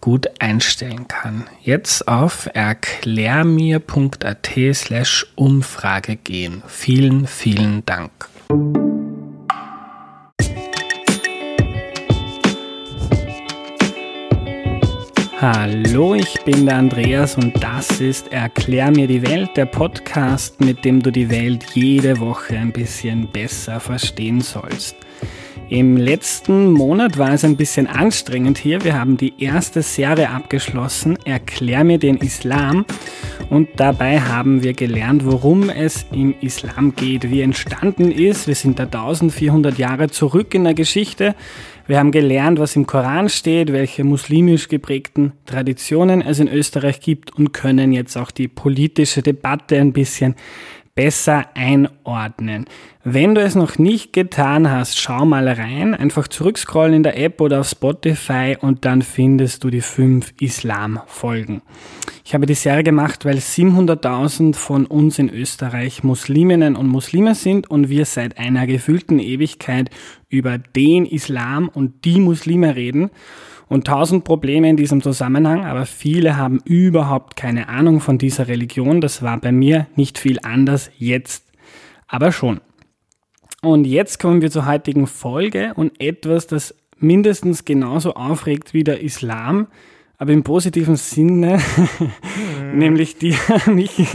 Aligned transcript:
gut 0.00 0.28
einstellen 0.38 1.08
kann. 1.08 1.48
Jetzt 1.62 2.08
auf 2.08 2.48
erklärmir.at 2.52 4.50
slash 4.74 5.26
Umfrage 5.36 6.16
gehen. 6.16 6.62
Vielen, 6.66 7.26
vielen 7.26 7.84
Dank. 7.86 8.10
Hallo, 15.40 16.14
ich 16.14 16.38
bin 16.44 16.66
der 16.66 16.76
Andreas 16.76 17.36
und 17.38 17.64
das 17.64 17.98
ist 17.98 18.30
Erklär 18.30 18.90
mir 18.90 19.06
die 19.06 19.22
Welt, 19.22 19.56
der 19.56 19.64
Podcast, 19.64 20.60
mit 20.60 20.84
dem 20.84 21.02
du 21.02 21.10
die 21.10 21.30
Welt 21.30 21.64
jede 21.72 22.20
Woche 22.20 22.58
ein 22.58 22.72
bisschen 22.72 23.26
besser 23.26 23.80
verstehen 23.80 24.42
sollst. 24.42 24.96
Im 25.70 25.96
letzten 25.96 26.72
Monat 26.72 27.16
war 27.16 27.32
es 27.32 27.44
ein 27.44 27.56
bisschen 27.56 27.86
anstrengend 27.86 28.58
hier. 28.58 28.82
Wir 28.82 28.98
haben 28.98 29.16
die 29.16 29.34
erste 29.38 29.82
Serie 29.82 30.30
abgeschlossen, 30.30 31.16
Erklär 31.24 31.84
mir 31.84 31.98
den 31.98 32.16
Islam. 32.16 32.84
Und 33.50 33.68
dabei 33.76 34.20
haben 34.20 34.64
wir 34.64 34.72
gelernt, 34.72 35.24
worum 35.24 35.70
es 35.70 36.06
im 36.10 36.34
Islam 36.40 36.96
geht, 36.96 37.30
wie 37.30 37.42
entstanden 37.42 38.10
ist. 38.10 38.48
Wir 38.48 38.56
sind 38.56 38.80
da 38.80 38.82
1400 38.82 39.78
Jahre 39.78 40.08
zurück 40.10 40.54
in 40.54 40.64
der 40.64 40.74
Geschichte. 40.74 41.36
Wir 41.86 42.00
haben 42.00 42.10
gelernt, 42.10 42.58
was 42.58 42.74
im 42.74 42.88
Koran 42.88 43.28
steht, 43.28 43.72
welche 43.72 44.02
muslimisch 44.02 44.66
geprägten 44.66 45.34
Traditionen 45.46 46.20
es 46.20 46.40
in 46.40 46.48
Österreich 46.48 47.00
gibt 47.00 47.36
und 47.36 47.52
können 47.52 47.92
jetzt 47.92 48.16
auch 48.16 48.32
die 48.32 48.48
politische 48.48 49.22
Debatte 49.22 49.76
ein 49.76 49.92
bisschen 49.92 50.34
besser 51.00 51.46
einordnen. 51.54 52.66
Wenn 53.04 53.34
du 53.34 53.40
es 53.40 53.54
noch 53.54 53.78
nicht 53.78 54.12
getan 54.12 54.70
hast, 54.70 55.00
schau 55.00 55.24
mal 55.24 55.48
rein, 55.48 55.94
einfach 55.94 56.28
zurückscrollen 56.28 56.92
in 56.92 57.02
der 57.02 57.16
App 57.16 57.40
oder 57.40 57.60
auf 57.60 57.70
Spotify 57.70 58.58
und 58.60 58.84
dann 58.84 59.00
findest 59.00 59.64
du 59.64 59.70
die 59.70 59.80
fünf 59.80 60.34
Islam-Folgen. 60.40 61.62
Ich 62.22 62.34
habe 62.34 62.44
die 62.44 62.52
Serie 62.52 62.84
gemacht, 62.84 63.24
weil 63.24 63.38
700.000 63.38 64.54
von 64.54 64.84
uns 64.84 65.18
in 65.18 65.30
Österreich 65.30 66.04
Musliminnen 66.04 66.76
und 66.76 66.88
Muslime 66.88 67.34
sind 67.34 67.70
und 67.70 67.88
wir 67.88 68.04
seit 68.04 68.36
einer 68.36 68.66
gefühlten 68.66 69.20
Ewigkeit 69.20 69.88
über 70.28 70.58
den 70.58 71.06
Islam 71.06 71.70
und 71.70 72.04
die 72.04 72.20
Muslime 72.20 72.76
reden 72.76 73.10
und 73.70 73.86
tausend 73.86 74.24
Probleme 74.24 74.68
in 74.68 74.76
diesem 74.76 75.00
Zusammenhang, 75.00 75.64
aber 75.64 75.86
viele 75.86 76.36
haben 76.36 76.60
überhaupt 76.64 77.36
keine 77.36 77.68
Ahnung 77.68 78.00
von 78.00 78.18
dieser 78.18 78.48
Religion. 78.48 79.00
Das 79.00 79.22
war 79.22 79.38
bei 79.38 79.52
mir 79.52 79.86
nicht 79.94 80.18
viel 80.18 80.40
anders, 80.42 80.90
jetzt 80.98 81.46
aber 82.08 82.32
schon. 82.32 82.60
Und 83.62 83.86
jetzt 83.86 84.18
kommen 84.18 84.42
wir 84.42 84.50
zur 84.50 84.66
heutigen 84.66 85.06
Folge 85.06 85.72
und 85.76 86.00
etwas, 86.00 86.48
das 86.48 86.74
mindestens 86.98 87.64
genauso 87.64 88.14
aufregt 88.14 88.74
wie 88.74 88.82
der 88.82 89.02
Islam, 89.02 89.68
aber 90.20 90.32
im 90.32 90.42
positiven 90.42 90.96
Sinne, 90.96 91.58
mhm. 91.76 92.78
nämlich 92.78 93.16
die 93.16 93.34
Michi, 93.66 94.06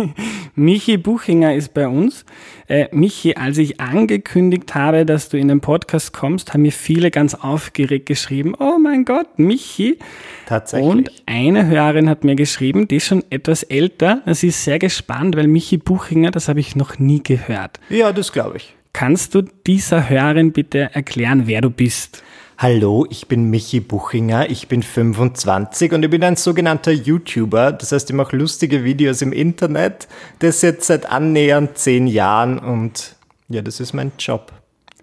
Michi 0.53 0.97
Buchinger 0.97 1.55
ist 1.55 1.73
bei 1.73 1.87
uns. 1.87 2.25
Äh, 2.67 2.87
Michi, 2.91 3.35
als 3.35 3.57
ich 3.57 3.81
angekündigt 3.81 4.75
habe, 4.75 5.03
dass 5.03 5.29
du 5.29 5.37
in 5.37 5.47
den 5.47 5.61
Podcast 5.61 6.13
kommst, 6.13 6.53
haben 6.53 6.61
mir 6.61 6.71
viele 6.71 7.09
ganz 7.09 7.33
aufgeregt 7.33 8.05
geschrieben, 8.05 8.53
oh 8.59 8.77
mein 8.77 9.03
Gott, 9.03 9.39
Michi. 9.39 9.97
Tatsächlich. 10.45 10.87
Und 10.87 11.11
eine 11.25 11.65
Hörerin 11.65 12.07
hat 12.07 12.23
mir 12.23 12.35
geschrieben, 12.35 12.87
die 12.87 12.97
ist 12.97 13.07
schon 13.07 13.23
etwas 13.31 13.63
älter, 13.63 14.21
sie 14.27 14.49
ist 14.49 14.63
sehr 14.63 14.77
gespannt, 14.77 15.35
weil 15.35 15.47
Michi 15.47 15.77
Buchinger, 15.77 16.29
das 16.29 16.47
habe 16.47 16.59
ich 16.59 16.75
noch 16.75 16.99
nie 16.99 17.23
gehört. 17.23 17.79
Ja, 17.89 18.11
das 18.11 18.31
glaube 18.31 18.57
ich. 18.57 18.75
Kannst 18.93 19.33
du 19.33 19.41
dieser 19.41 20.07
Hörerin 20.07 20.51
bitte 20.51 20.91
erklären, 20.93 21.47
wer 21.47 21.61
du 21.61 21.71
bist? 21.71 22.23
Hallo, 22.57 23.05
ich 23.09 23.27
bin 23.27 23.49
Michi 23.49 23.81
Buchinger, 23.81 24.49
ich 24.49 24.69
bin 24.69 24.81
25 24.81 25.91
und 25.91 26.03
ich 26.03 26.09
bin 26.09 26.23
ein 26.23 26.37
sogenannter 26.37 26.93
YouTuber. 26.93 27.73
Das 27.73 27.91
heißt, 27.91 28.09
ich 28.09 28.15
mache 28.15 28.37
lustige 28.37 28.85
Videos 28.85 29.21
im 29.21 29.33
Internet. 29.33 30.07
Das 30.39 30.61
jetzt 30.61 30.87
seit 30.87 31.05
annähernd 31.05 31.77
zehn 31.77 32.07
Jahren 32.07 32.57
und 32.57 33.17
ja, 33.49 33.61
das 33.61 33.81
ist 33.81 33.91
mein 33.91 34.13
Job. 34.17 34.53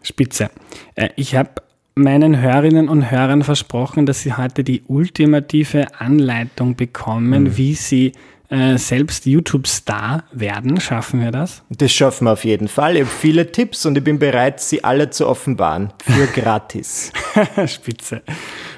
Spitze. 0.01 0.51
Äh, 0.95 1.11
ich 1.17 1.37
habe 1.37 1.51
meinen 1.95 2.41
Hörerinnen 2.41 2.89
und 2.89 3.11
Hörern 3.11 3.43
versprochen, 3.43 4.07
dass 4.07 4.23
sie 4.23 4.33
heute 4.33 4.65
die 4.65 4.83
ultimative 4.87 6.01
Anleitung 6.01 6.75
bekommen, 6.75 7.45
mhm. 7.45 7.57
wie 7.59 7.75
sie 7.75 8.13
äh, 8.53 8.77
selbst 8.77 9.25
YouTube-Star 9.25 10.25
werden. 10.33 10.79
Schaffen 10.79 11.21
wir 11.21 11.31
das? 11.31 11.63
Das 11.71 11.91
schaffen 11.91 12.27
wir 12.27 12.33
auf 12.33 12.45
jeden 12.45 12.69
Fall. 12.69 12.97
Ich 12.97 13.03
habe 13.03 13.11
viele 13.11 13.51
Tipps 13.51 13.87
und 13.87 13.97
ich 13.97 14.05
bin 14.05 14.19
bereit, 14.19 14.61
sie 14.61 14.85
alle 14.85 15.09
zu 15.09 15.27
offenbaren. 15.27 15.93
Für 16.05 16.27
gratis. 16.41 17.13
Spitze. 17.67 18.23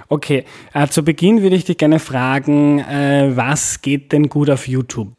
Okay, 0.08 0.44
äh, 0.72 0.86
zu 0.86 1.02
Beginn 1.02 1.42
würde 1.42 1.56
ich 1.56 1.64
dich 1.64 1.76
gerne 1.76 1.98
fragen, 1.98 2.78
äh, 2.78 3.32
was 3.34 3.82
geht 3.82 4.12
denn 4.12 4.28
gut 4.28 4.48
auf 4.48 4.68
YouTube? 4.68 5.12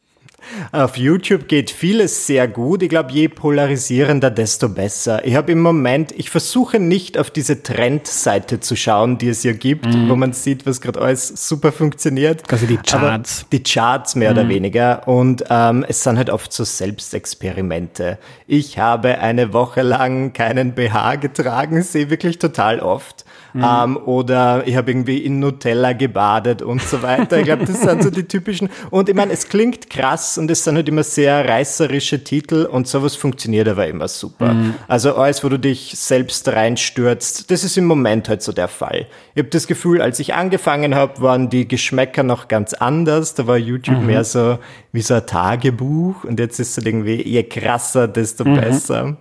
Auf 0.72 0.98
YouTube 0.98 1.48
geht 1.48 1.72
vieles 1.72 2.28
sehr 2.28 2.48
gut. 2.48 2.84
Ich 2.84 2.90
glaube, 2.90 3.12
je 3.12 3.28
polarisierender, 3.28 4.30
desto 4.30 4.70
besser. 4.70 5.26
Ich 5.26 5.36
habe 5.36 5.52
im 5.52 5.62
Moment, 5.62 6.12
ich 6.18 6.30
versuche 6.30 6.80
nicht 6.80 7.18
auf 7.18 7.32
diese 7.32 7.64
Trendseite 7.64 8.60
zu 8.60 8.76
schauen, 8.76 9.18
die 9.18 9.30
es 9.30 9.42
hier 9.42 9.54
gibt, 9.54 9.86
mhm. 9.86 10.10
wo 10.10 10.16
man 10.16 10.34
sieht, 10.34 10.66
was 10.66 10.82
gerade 10.82 11.02
alles 11.02 11.28
super 11.48 11.72
funktioniert. 11.72 12.44
Also 12.52 12.66
die 12.66 12.78
Charts. 12.78 13.42
Aber 13.42 13.50
die 13.52 13.64
Charts 13.64 14.16
mehr 14.16 14.32
mhm. 14.32 14.38
oder 14.38 14.50
weniger. 14.50 15.08
Und 15.08 15.46
ähm, 15.50 15.86
es 15.88 16.04
sind 16.04 16.18
halt 16.18 16.30
oft 16.30 16.52
so 16.52 16.64
Selbstexperimente. 16.64 18.18
Ich 18.48 18.78
habe 18.78 19.20
eine 19.20 19.54
Woche 19.54 19.82
lang 19.82 20.34
keinen 20.34 20.74
BH 20.74 21.16
getragen, 21.16 21.82
sehe 21.82 22.10
wirklich 22.10 22.40
total 22.40 22.80
oft. 22.80 23.26
Mhm. 23.54 23.64
Ähm, 23.64 23.98
oder 24.06 24.68
ich 24.68 24.76
habe 24.76 24.92
irgendwie 24.92 25.20
in 25.20 25.40
Nutella 25.40 25.94
gebadet 25.94 26.62
und 26.62 26.82
so 26.82 27.02
weiter. 27.02 27.38
Ich 27.40 27.46
glaube, 27.46 27.66
das 27.66 27.82
sind 27.82 28.04
so 28.04 28.10
die 28.10 28.28
typischen. 28.28 28.70
Und 28.92 29.08
ich 29.08 29.16
meine, 29.16 29.32
es 29.32 29.48
klingt 29.48 29.90
krass 29.90 30.35
und 30.38 30.50
es 30.52 30.64
sind 30.64 30.76
halt 30.76 30.88
immer 30.90 31.04
sehr 31.04 31.48
reißerische 31.48 32.24
Titel 32.24 32.66
und 32.66 32.88
sowas 32.88 33.16
funktioniert 33.16 33.68
aber 33.68 33.88
immer 33.88 34.08
super. 34.08 34.54
Mhm. 34.54 34.76
Also 34.88 35.16
alles, 35.16 35.44
wo 35.44 35.50
du 35.50 35.60
dich 35.60 35.94
selbst 35.96 36.48
reinstürzt, 36.48 37.50
das 37.52 37.64
ist 37.64 37.78
im 37.78 37.86
Moment 37.86 38.30
halt 38.30 38.42
so 38.42 38.52
der 38.52 38.68
Fall. 38.68 39.08
Ich 39.34 39.40
habe 39.40 39.50
das 39.50 39.68
Gefühl, 39.68 40.02
als 40.02 40.20
ich 40.20 40.34
angefangen 40.34 40.96
habe, 40.96 41.22
waren 41.22 41.50
die 41.50 41.68
Geschmäcker 41.68 42.24
noch 42.24 42.48
ganz 42.48 42.74
anders. 42.74 43.34
Da 43.34 43.48
war 43.48 43.58
YouTube 43.58 44.00
mhm. 44.00 44.06
mehr 44.08 44.24
so 44.24 44.60
wie 44.92 45.02
so 45.02 45.14
ein 45.14 45.26
Tagebuch 45.26 46.24
und 46.24 46.40
jetzt 46.40 46.60
ist 46.60 46.70
es 46.70 46.78
halt 46.78 46.88
irgendwie, 46.88 47.22
je 47.22 47.44
krasser, 47.44 48.08
desto 48.08 48.46
mhm. 48.46 48.56
besser. 48.56 49.18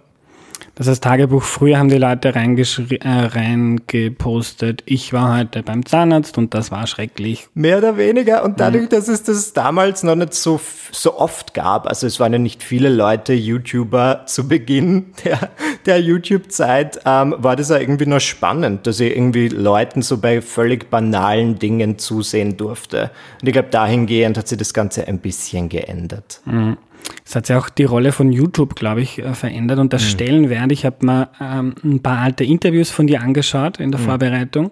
Das 0.76 0.88
heißt, 0.88 1.05
Tagebuch, 1.05 1.43
früher 1.43 1.79
haben 1.79 1.88
die 1.88 1.99
Leute 1.99 2.35
äh, 2.35 3.09
reingepostet, 3.09 4.82
ich 4.87 5.12
war 5.12 5.38
heute 5.38 5.62
beim 5.62 5.87
Zahnarzt 5.87 6.37
und 6.37 6.53
das 6.53 6.73
war 6.73 6.88
schrecklich. 6.88 7.47
Mehr 7.55 7.79
oder 7.79 7.97
weniger. 7.97 8.44
Und 8.44 8.59
dadurch, 8.59 8.85
mhm. 8.85 8.88
dass 8.88 9.06
es 9.06 9.23
das 9.23 9.53
damals 9.53 10.03
noch 10.03 10.17
nicht 10.17 10.35
so, 10.35 10.61
so 10.91 11.17
oft 11.17 11.55
gab, 11.55 11.87
also 11.87 12.09
es 12.09 12.19
waren 12.19 12.32
ja 12.32 12.41
nicht 12.41 12.65
viele 12.65 12.88
Leute 12.88 13.35
YouTuber 13.35 14.23
zu 14.26 14.49
Beginn 14.49 15.12
der, 15.25 15.50
der 15.87 16.00
YouTube-Zeit, 16.00 17.00
ähm, 17.06 17.37
war 17.38 17.55
das 17.55 17.69
ja 17.69 17.79
irgendwie 17.79 18.06
noch 18.06 18.21
spannend, 18.21 18.88
dass 18.88 18.99
ich 18.99 19.15
irgendwie 19.15 19.49
Leuten 19.49 20.03
so 20.03 20.19
bei 20.19 20.43
völlig 20.43 20.91
banalen 20.91 21.59
Dingen 21.59 21.99
zusehen 21.99 22.56
durfte. 22.56 23.12
Und 23.41 23.47
ich 23.47 23.53
glaube, 23.53 23.69
dahingehend 23.71 24.37
hat 24.37 24.49
sich 24.49 24.59
das 24.59 24.75
Ganze 24.75 25.06
ein 25.06 25.21
bisschen 25.21 25.69
geändert. 25.69 26.41
Mhm. 26.47 26.79
Es 27.25 27.35
hat 27.35 27.47
sich 27.47 27.56
auch 27.56 27.69
die 27.69 27.85
Rolle 27.85 28.12
von 28.12 28.31
YouTube, 28.31 28.77
glaube 28.77 29.01
ich, 29.01 29.19
äh, 29.19 29.35
verändert 29.35 29.79
und 29.79 29.93
der 29.93 30.01
mhm. 30.01 30.05
Stellenwert. 30.05 30.73
Ich 30.73 30.85
habe 30.85 31.05
mal 31.05 31.29
ähm, 31.41 31.75
ein 31.83 32.01
paar 32.01 32.19
alte 32.19 32.45
Interviews 32.45 32.91
von 32.91 33.06
dir 33.06 33.23
angeschaut 33.23 33.81
in 33.81 33.91
der 33.91 34.01
mhm. 34.01 34.05
Vorbereitung 34.05 34.71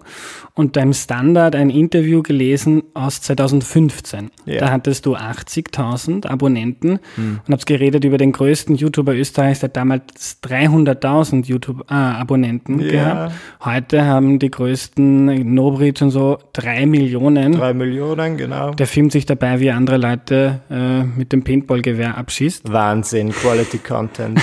und 0.55 0.73
beim 0.73 0.93
Standard 0.93 1.55
ein 1.55 1.69
Interview 1.69 2.21
gelesen 2.21 2.83
aus 2.93 3.21
2015. 3.21 4.29
Ja. 4.45 4.59
Da 4.59 4.71
hattest 4.71 5.05
du 5.05 5.15
80.000 5.15 6.27
Abonnenten 6.27 6.99
mhm. 7.17 7.39
und 7.45 7.51
hab's 7.51 7.65
geredet 7.65 8.05
über 8.05 8.17
den 8.17 8.31
größten 8.31 8.75
YouTuber 8.75 9.15
Österreichs, 9.15 9.61
der 9.61 9.69
damals 9.69 10.41
300.000 10.43 11.45
YouTube-Abonnenten 11.45 12.79
äh, 12.79 12.85
ja. 12.85 12.91
gehabt. 12.91 13.33
Heute 13.65 14.05
haben 14.05 14.37
die 14.37 14.51
größten 14.51 15.53
Nobridge 15.53 16.05
und 16.05 16.11
so 16.11 16.37
drei 16.53 16.85
Millionen. 16.85 17.53
Drei 17.53 17.73
Millionen, 17.73 18.37
genau. 18.37 18.71
Der 18.71 18.85
filmt 18.85 19.11
sich 19.11 19.25
dabei, 19.25 19.59
wie 19.59 19.71
andere 19.71 19.97
Leute 19.97 20.61
äh, 20.69 21.03
mit 21.03 21.33
dem 21.33 21.43
Paintballgewehr 21.43 22.15
abschießt. 22.23 22.71
Wahnsinn, 22.71 23.31
Quality 23.31 23.79
Content. 23.79 24.41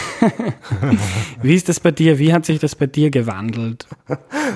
wie 1.43 1.55
ist 1.55 1.69
das 1.69 1.81
bei 1.81 1.91
dir? 1.91 2.19
Wie 2.19 2.33
hat 2.33 2.47
sich 2.47 2.59
das 2.59 2.75
bei 2.75 2.87
dir 2.87 3.11
gewandelt? 3.11 3.87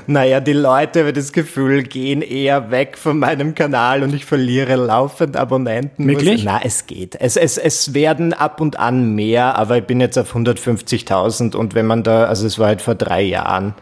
Naja, 0.07 0.41
die 0.41 0.53
Leute 0.53 1.03
über 1.03 1.13
das 1.13 1.33
Gefühl, 1.33 1.65
Gefühl, 1.65 1.83
gehen 1.83 2.23
eher 2.23 2.71
weg 2.71 2.99
von 2.99 3.19
meinem 3.19 3.55
Kanal 3.55 4.03
und 4.03 4.15
ich 4.15 4.25
verliere 4.25 4.77
laufend 4.77 5.37
Abonnenten. 5.37 6.07
Wirklich? 6.09 6.45
Na, 6.45 6.61
es 6.65 6.87
geht. 6.87 7.17
Es, 7.21 7.37
es, 7.37 7.59
es 7.59 7.95
werden 7.95 8.33
ab 8.33 8.61
und 8.61 8.79
an 8.79 9.15
mehr, 9.15 9.57
aber 9.57 9.79
ich 9.79 9.85
bin 9.85 10.01
jetzt 10.01 10.19
auf 10.19 10.35
150.000 10.35 11.55
und 11.55 11.75
wenn 11.75 11.87
man 11.87 12.03
da, 12.03 12.25
also 12.25 12.47
es 12.47 12.59
war 12.59 12.69
halt 12.69 12.83
vor 12.83 12.95
drei 12.95 13.23
Jahren, 13.23 13.75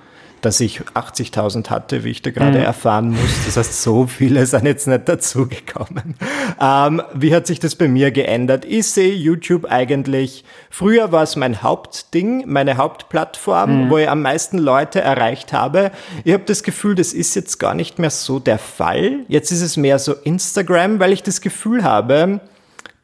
dass 0.42 0.60
ich 0.60 0.80
80.000 0.80 1.70
hatte, 1.70 2.04
wie 2.04 2.10
ich 2.10 2.22
da 2.22 2.30
gerade 2.30 2.58
mhm. 2.58 2.64
erfahren 2.64 3.10
muss. 3.10 3.44
Das 3.46 3.56
heißt, 3.56 3.82
so 3.82 4.06
viele 4.06 4.44
sind 4.46 4.66
jetzt 4.66 4.86
nicht 4.86 5.08
dazugekommen. 5.08 6.14
Ähm, 6.60 7.02
wie 7.14 7.34
hat 7.34 7.46
sich 7.46 7.60
das 7.60 7.74
bei 7.74 7.88
mir 7.88 8.10
geändert? 8.10 8.64
Ich 8.64 8.88
sehe 8.88 9.14
YouTube 9.14 9.64
eigentlich, 9.64 10.44
früher 10.70 11.12
war 11.12 11.22
es 11.22 11.36
mein 11.36 11.62
Hauptding, 11.62 12.44
meine 12.46 12.76
Hauptplattform, 12.76 13.84
mhm. 13.86 13.90
wo 13.90 13.98
ich 13.98 14.08
am 14.08 14.22
meisten 14.22 14.58
Leute 14.58 15.00
erreicht 15.00 15.52
habe. 15.52 15.90
Ich 16.24 16.32
habe 16.32 16.44
das 16.44 16.62
Gefühl, 16.62 16.94
das 16.94 17.12
ist 17.12 17.34
jetzt 17.34 17.58
gar 17.58 17.74
nicht 17.74 17.98
mehr 17.98 18.10
so 18.10 18.38
der 18.38 18.58
Fall. 18.58 19.20
Jetzt 19.28 19.50
ist 19.50 19.62
es 19.62 19.76
mehr 19.76 19.98
so 19.98 20.12
Instagram, 20.12 21.00
weil 21.00 21.12
ich 21.12 21.22
das 21.22 21.40
Gefühl 21.40 21.84
habe, 21.84 22.40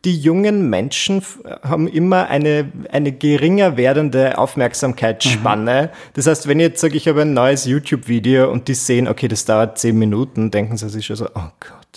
die 0.09 0.19
jungen 0.19 0.71
Menschen 0.71 1.23
haben 1.63 1.87
immer 1.87 2.29
eine, 2.29 2.73
eine 2.91 3.13
geringer 3.13 3.77
werdende 3.77 4.39
Aufmerksamkeitsspanne. 4.39 5.91
Mhm. 5.93 5.97
Das 6.15 6.27
heißt, 6.27 6.49
wenn 6.49 6.61
ich 6.61 6.69
jetzt 6.69 6.81
sage, 6.81 6.97
ich 6.97 7.07
habe 7.09 7.23
ein 7.23 7.35
neues 7.35 7.67
YouTube-Video 7.67 8.51
und 8.51 8.69
die 8.69 8.75
sehen, 8.75 9.07
okay, 9.07 9.29
das 9.29 9.45
dauert 9.45 9.77
zehn 9.77 9.99
Minuten, 9.99 10.51
denken 10.51 10.79
sie 10.79 10.89
sich 10.89 11.05
schon 11.05 11.17
so, 11.17 11.27
oh 11.27 11.51
Gott 11.61 11.88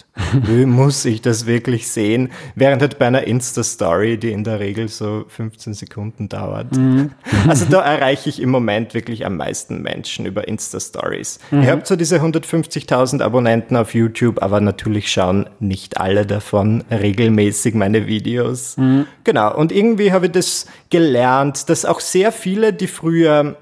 wie 0.43 0.65
muss 0.65 1.05
ich 1.05 1.21
das 1.21 1.45
wirklich 1.45 1.87
sehen? 1.87 2.31
Während 2.55 2.81
halt 2.81 2.99
bei 2.99 3.07
einer 3.07 3.25
Insta-Story, 3.25 4.17
die 4.17 4.31
in 4.31 4.43
der 4.43 4.59
Regel 4.59 4.87
so 4.87 5.25
15 5.27 5.73
Sekunden 5.73 6.29
dauert. 6.29 6.75
Mhm. 6.75 7.11
Also 7.47 7.65
da 7.69 7.81
erreiche 7.81 8.29
ich 8.29 8.41
im 8.41 8.49
Moment 8.49 8.93
wirklich 8.93 9.25
am 9.25 9.37
meisten 9.37 9.81
Menschen 9.81 10.25
über 10.25 10.47
Insta-Stories. 10.47 11.39
Mhm. 11.51 11.61
Ich 11.61 11.69
habe 11.69 11.81
so 11.85 11.95
diese 11.95 12.21
150.000 12.21 13.21
Abonnenten 13.21 13.75
auf 13.75 13.93
YouTube, 13.93 14.41
aber 14.41 14.61
natürlich 14.61 15.11
schauen 15.11 15.49
nicht 15.59 15.97
alle 15.97 16.25
davon 16.25 16.83
regelmäßig 16.91 17.73
meine 17.75 18.07
Videos. 18.07 18.77
Mhm. 18.77 19.05
Genau, 19.23 19.55
und 19.55 19.71
irgendwie 19.71 20.11
habe 20.11 20.27
ich 20.27 20.31
das 20.33 20.65
gelernt, 20.89 21.69
dass 21.69 21.85
auch 21.85 21.99
sehr 21.99 22.31
viele, 22.31 22.73
die 22.73 22.87
früher 22.87 23.55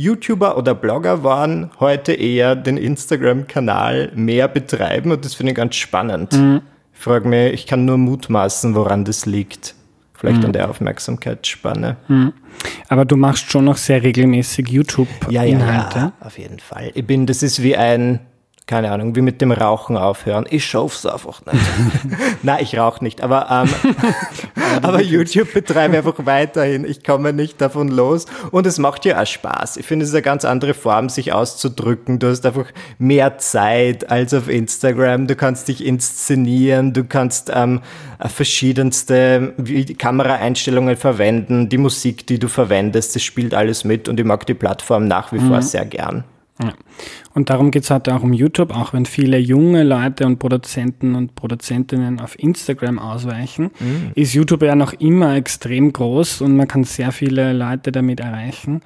YouTuber 0.00 0.56
oder 0.56 0.74
Blogger 0.74 1.22
waren, 1.22 1.70
heute 1.78 2.14
eher 2.14 2.56
den 2.56 2.78
Instagram-Kanal 2.78 4.12
mehr 4.14 4.48
betreiben 4.48 5.12
und 5.12 5.26
das 5.26 5.34
finde 5.34 5.52
ich 5.52 5.56
ganz 5.56 5.76
spannend. 5.76 6.32
Mhm. 6.32 6.62
Ich 6.94 7.00
frage 7.00 7.28
mich, 7.28 7.52
ich 7.52 7.66
kann 7.66 7.84
nur 7.84 7.98
mutmaßen, 7.98 8.74
woran 8.74 9.04
das 9.04 9.26
liegt. 9.26 9.74
Vielleicht 10.14 10.38
mhm. 10.38 10.46
an 10.46 10.52
der 10.54 10.70
Aufmerksamkeitsspanne. 10.70 11.96
Mhm. 12.08 12.32
Aber 12.88 13.04
du 13.04 13.16
machst 13.16 13.50
schon 13.50 13.66
noch 13.66 13.76
sehr 13.76 14.02
regelmäßig 14.02 14.68
YouTube-Inhalte. 14.68 15.34
Ja, 15.34 15.44
ja, 15.44 15.90
ja, 15.94 16.12
auf 16.20 16.38
jeden 16.38 16.60
Fall. 16.60 16.90
Ich 16.94 17.06
bin, 17.06 17.26
das 17.26 17.42
ist 17.42 17.62
wie 17.62 17.76
ein, 17.76 18.20
keine 18.70 18.92
Ahnung, 18.92 19.16
wie 19.16 19.20
mit 19.20 19.40
dem 19.40 19.50
Rauchen 19.50 19.96
aufhören. 19.96 20.46
Ich 20.48 20.64
schaff's 20.64 21.04
einfach 21.04 21.42
nicht. 21.44 21.60
Nein, 22.44 22.58
ich 22.62 22.78
rauche 22.78 23.02
nicht, 23.02 23.20
aber, 23.20 23.48
ähm, 23.50 23.94
aber 24.82 25.02
YouTube 25.02 25.52
betreibe 25.52 25.96
einfach 25.96 26.14
weiterhin. 26.18 26.84
Ich 26.84 27.02
komme 27.02 27.32
nicht 27.32 27.60
davon 27.60 27.88
los 27.88 28.26
und 28.52 28.68
es 28.68 28.78
macht 28.78 29.04
ja 29.04 29.20
auch 29.20 29.26
Spaß. 29.26 29.76
Ich 29.76 29.86
finde, 29.86 30.04
es 30.04 30.10
ist 30.10 30.14
eine 30.14 30.22
ganz 30.22 30.44
andere 30.44 30.74
Form, 30.74 31.08
sich 31.08 31.32
auszudrücken. 31.32 32.20
Du 32.20 32.28
hast 32.28 32.46
einfach 32.46 32.66
mehr 32.96 33.38
Zeit 33.38 34.08
als 34.08 34.32
auf 34.34 34.48
Instagram. 34.48 35.26
Du 35.26 35.34
kannst 35.34 35.66
dich 35.66 35.84
inszenieren, 35.84 36.92
du 36.92 37.02
kannst 37.02 37.50
ähm, 37.52 37.80
verschiedenste 38.24 39.52
Kameraeinstellungen 39.98 40.96
verwenden, 40.96 41.68
die 41.68 41.78
Musik, 41.78 42.24
die 42.28 42.38
du 42.38 42.46
verwendest, 42.46 43.16
das 43.16 43.24
spielt 43.24 43.52
alles 43.52 43.82
mit 43.82 44.08
und 44.08 44.20
ich 44.20 44.26
mag 44.26 44.46
die 44.46 44.54
Plattform 44.54 45.08
nach 45.08 45.32
wie 45.32 45.40
mhm. 45.40 45.48
vor 45.48 45.60
sehr 45.60 45.86
gern. 45.86 46.22
Ja. 46.62 46.74
Und 47.34 47.48
darum 47.48 47.70
geht 47.70 47.84
es 47.84 47.90
heute 47.90 48.14
auch 48.14 48.22
um 48.22 48.32
YouTube, 48.32 48.74
auch 48.74 48.92
wenn 48.92 49.06
viele 49.06 49.38
junge 49.38 49.82
Leute 49.82 50.26
und 50.26 50.38
Produzenten 50.38 51.14
und 51.14 51.34
Produzentinnen 51.34 52.20
auf 52.20 52.38
Instagram 52.38 52.98
ausweichen, 52.98 53.70
mhm. 53.78 54.12
ist 54.14 54.34
YouTube 54.34 54.62
ja 54.62 54.74
noch 54.74 54.92
immer 54.94 55.36
extrem 55.36 55.92
groß 55.92 56.42
und 56.42 56.56
man 56.56 56.68
kann 56.68 56.84
sehr 56.84 57.12
viele 57.12 57.52
Leute 57.52 57.92
damit 57.92 58.20
erreichen. 58.20 58.82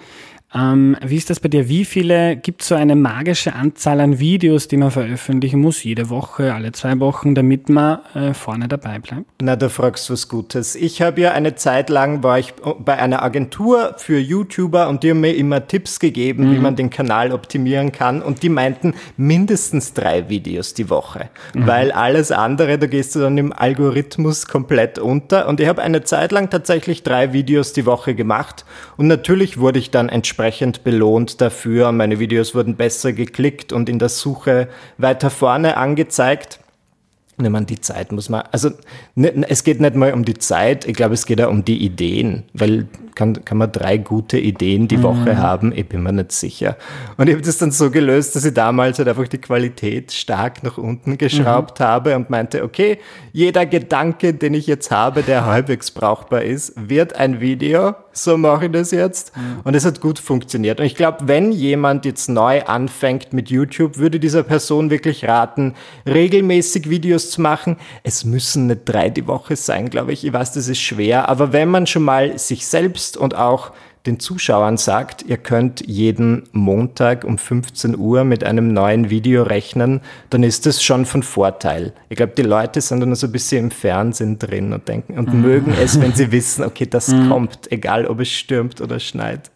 Ähm, 0.55 0.97
wie 1.05 1.17
ist 1.17 1.31
das 1.31 1.41
bei 1.41 1.49
dir? 1.49 1.69
Wie 1.69 1.85
viele 1.85 2.37
gibt 2.37 2.62
es 2.62 2.69
so 2.69 2.77
eine 2.77 2.95
magische 2.95 3.55
Anzahl 3.55 4.01
an 4.01 4.21
Videos, 4.21 4.69
die 4.69 4.77
man 4.77 4.93
veröffentlichen 4.93 5.61
muss, 5.61 5.83
jede 5.83 6.11
Woche, 6.11 6.55
alle 6.55 6.71
zwei 6.73 6.99
Wochen, 7.01 7.35
damit 7.35 7.69
man 7.69 7.99
äh, 8.15 8.35
vorne 8.35 8.69
dabei 8.69 9.01
bleibt? 9.01 9.25
Na, 9.43 9.56
da 9.56 9.69
fragst 9.69 10.09
du 10.09 10.12
was 10.12 10.29
Gutes. 10.29 10.77
Ich 10.77 11.03
habe 11.03 11.21
ja 11.21 11.33
eine 11.33 11.56
Zeit 11.56 11.91
lang 11.91 12.23
war 12.23 12.39
ich 12.39 12.55
bei 12.79 12.97
einer 12.97 13.23
Agentur 13.23 13.95
für 13.99 14.19
YouTuber 14.19 14.89
und 14.89 15.03
die 15.03 15.11
haben 15.11 15.21
mir 15.21 15.35
immer 15.35 15.67
Tipps 15.67 15.99
gegeben, 15.99 16.49
mhm. 16.49 16.55
wie 16.55 16.59
man 16.59 16.77
den 16.77 16.91
Kanal 16.91 17.33
optimieren 17.33 17.91
kann 17.91 18.23
und 18.23 18.43
die 18.43 18.49
meinten 18.49 18.95
mindestens 19.17 19.93
drei 19.93 20.29
Videos 20.29 20.75
die 20.75 20.89
Woche, 20.89 21.31
mhm. 21.55 21.67
weil 21.67 21.91
alles 21.91 22.31
andere, 22.31 22.79
da 22.79 22.87
gehst 22.87 23.17
du 23.17 23.21
dann 23.21 23.37
im 23.39 23.53
Algorithmus 23.53 24.47
komplett 24.47 25.00
unter 25.00 25.49
und 25.49 25.59
ich 25.59 25.67
habe 25.67 25.83
eine 25.83 26.05
Zeit 26.05 26.31
lang 26.31 26.50
tatsächlich 26.50 27.03
drei 27.03 27.33
Videos 27.33 27.73
die 27.73 27.87
Woche 27.87 28.15
gemacht 28.15 28.65
und 28.97 29.09
natürlich 29.09 29.59
wurde 29.59 29.81
ich 29.81 29.91
dann 29.91 30.09
entsprechend 30.09 30.44
entsprechend 30.44 30.85
belohnt 30.85 31.41
dafür. 31.41 31.91
Meine 31.93 32.19
Videos 32.19 32.55
wurden 32.55 32.76
besser 32.76 33.12
geklickt 33.12 33.73
und 33.73 33.88
in 33.88 33.99
der 33.99 34.11
Suche 34.11 34.69
weiter 34.99 35.31
vorne 35.31 35.76
angezeigt. 35.76 36.61
Wenn 37.37 37.50
man 37.50 37.67
die 37.67 37.81
Zeit 37.81 38.12
muss 38.12 38.29
man, 38.29 38.43
also 38.52 38.70
ne, 39.17 39.44
es 39.49 39.64
geht 39.64 39.81
nicht 39.81 39.96
mal 39.96 40.12
um 40.12 40.25
die 40.25 40.35
Zeit, 40.35 40.87
ich 40.87 40.94
glaube, 40.94 41.14
es 41.14 41.26
geht 41.26 41.41
ja 41.41 41.49
um 41.49 41.64
die 41.64 41.85
Ideen, 41.85 42.44
weil 42.52 42.87
kann, 43.14 43.44
kann 43.44 43.58
man 43.58 43.70
drei 43.72 43.99
gute 43.99 44.38
Ideen 44.38 44.88
die 44.88 45.02
Woche 45.02 45.34
mhm. 45.34 45.38
haben, 45.38 45.72
ich 45.75 45.88
bin 45.88 46.02
mir 46.02 46.12
nicht 46.12 46.32
sicher. 46.32 46.76
Und 47.16 47.28
ich 47.28 47.34
habe 47.34 47.44
das 47.44 47.58
dann 47.58 47.70
so 47.70 47.90
gelöst, 47.90 48.37
dass 48.37 48.44
ich 48.44 48.55
damals 48.55 48.99
halt 48.99 49.08
einfach 49.08 49.28
die 49.28 49.38
Qualität 49.38 50.12
stark 50.12 50.62
nach 50.62 50.78
unten 50.78 51.19
geschraubt 51.19 51.81
mhm. 51.81 51.84
habe 51.84 52.16
und 52.16 52.31
meinte, 52.31 52.64
okay, 52.64 52.99
jeder 53.32 53.66
Gedanke, 53.66 54.34
den 54.34 54.55
ich 54.55 54.66
jetzt 54.66 54.90
habe, 54.90 55.22
der 55.22 55.44
halbwegs 55.46 55.90
brauchbar 55.90 56.43
ist, 56.43 56.72
wird 56.76 57.16
ein 57.16 57.40
Video, 57.40 57.94
so 58.12 58.37
mache 58.37 58.66
ich 58.66 58.72
das 58.72 58.90
jetzt. 58.90 59.37
Mhm. 59.37 59.61
Und 59.64 59.75
es 59.75 59.84
hat 59.84 60.00
gut 60.00 60.19
funktioniert. 60.19 60.80
Und 60.80 60.87
ich 60.87 60.94
glaube, 60.94 61.18
wenn 61.26 61.52
jemand 61.52 62.04
jetzt 62.04 62.28
neu 62.28 62.62
anfängt 62.62 63.33
mit 63.33 63.50
YouTube, 63.50 63.99
würde 63.99 64.21
dieser 64.21 64.42
Person 64.42 64.90
wirklich 64.90 65.26
raten, 65.26 65.75
regelmäßig 66.06 66.88
Videos 66.90 67.30
zu 67.30 67.40
machen. 67.40 67.76
Es 68.02 68.25
müssen 68.25 68.66
nicht 68.68 68.83
drei 68.85 69.11
die 69.11 69.26
Woche 69.26 69.56
sein, 69.56 69.90
glaube 69.90 70.12
ich. 70.12 70.25
Ich 70.25 70.33
weiß, 70.33 70.52
das 70.52 70.68
ist 70.68 70.80
schwer. 70.80 71.28
Aber 71.28 71.52
wenn 71.52 71.68
man 71.68 71.87
schon 71.87 72.02
mal 72.02 72.38
sich 72.38 72.66
selbst 72.66 73.03
und 73.16 73.34
auch 73.34 73.73
den 74.06 74.20
Zuschauern 74.20 74.76
sagt, 74.76 75.23
ihr 75.23 75.38
könnt 75.38 75.87
jeden 75.87 76.44
Montag 76.52 77.25
um 77.25 77.38
15 77.38 77.96
Uhr 77.96 78.25
mit 78.25 78.44
einem 78.44 78.73
neuen 78.73 79.08
Video 79.08 79.42
rechnen, 79.44 80.02
dann 80.28 80.42
ist 80.42 80.66
das 80.66 80.82
schon 80.82 81.06
von 81.06 81.23
Vorteil. 81.23 81.92
Ich 82.11 82.16
glaube, 82.16 82.34
die 82.37 82.42
Leute 82.42 82.82
sind 82.82 83.00
dann 83.00 83.14
so 83.14 83.26
ein 83.26 83.32
bisschen 83.32 83.64
im 83.64 83.70
Fernsehen 83.70 84.38
drin 84.38 84.75
und 84.75 84.87
denken 84.88 85.18
und 85.18 85.32
mhm. 85.32 85.40
mögen 85.40 85.75
es, 85.80 86.00
wenn 86.00 86.12
sie 86.12 86.30
wissen, 86.32 86.64
okay, 86.64 86.87
das 86.87 87.08
mhm. 87.08 87.30
kommt, 87.30 87.73
egal 87.73 88.06
ob 88.06 88.20
es 88.20 88.30
stürmt 88.30 88.82
oder 88.82 89.00
schneit. 89.00 89.50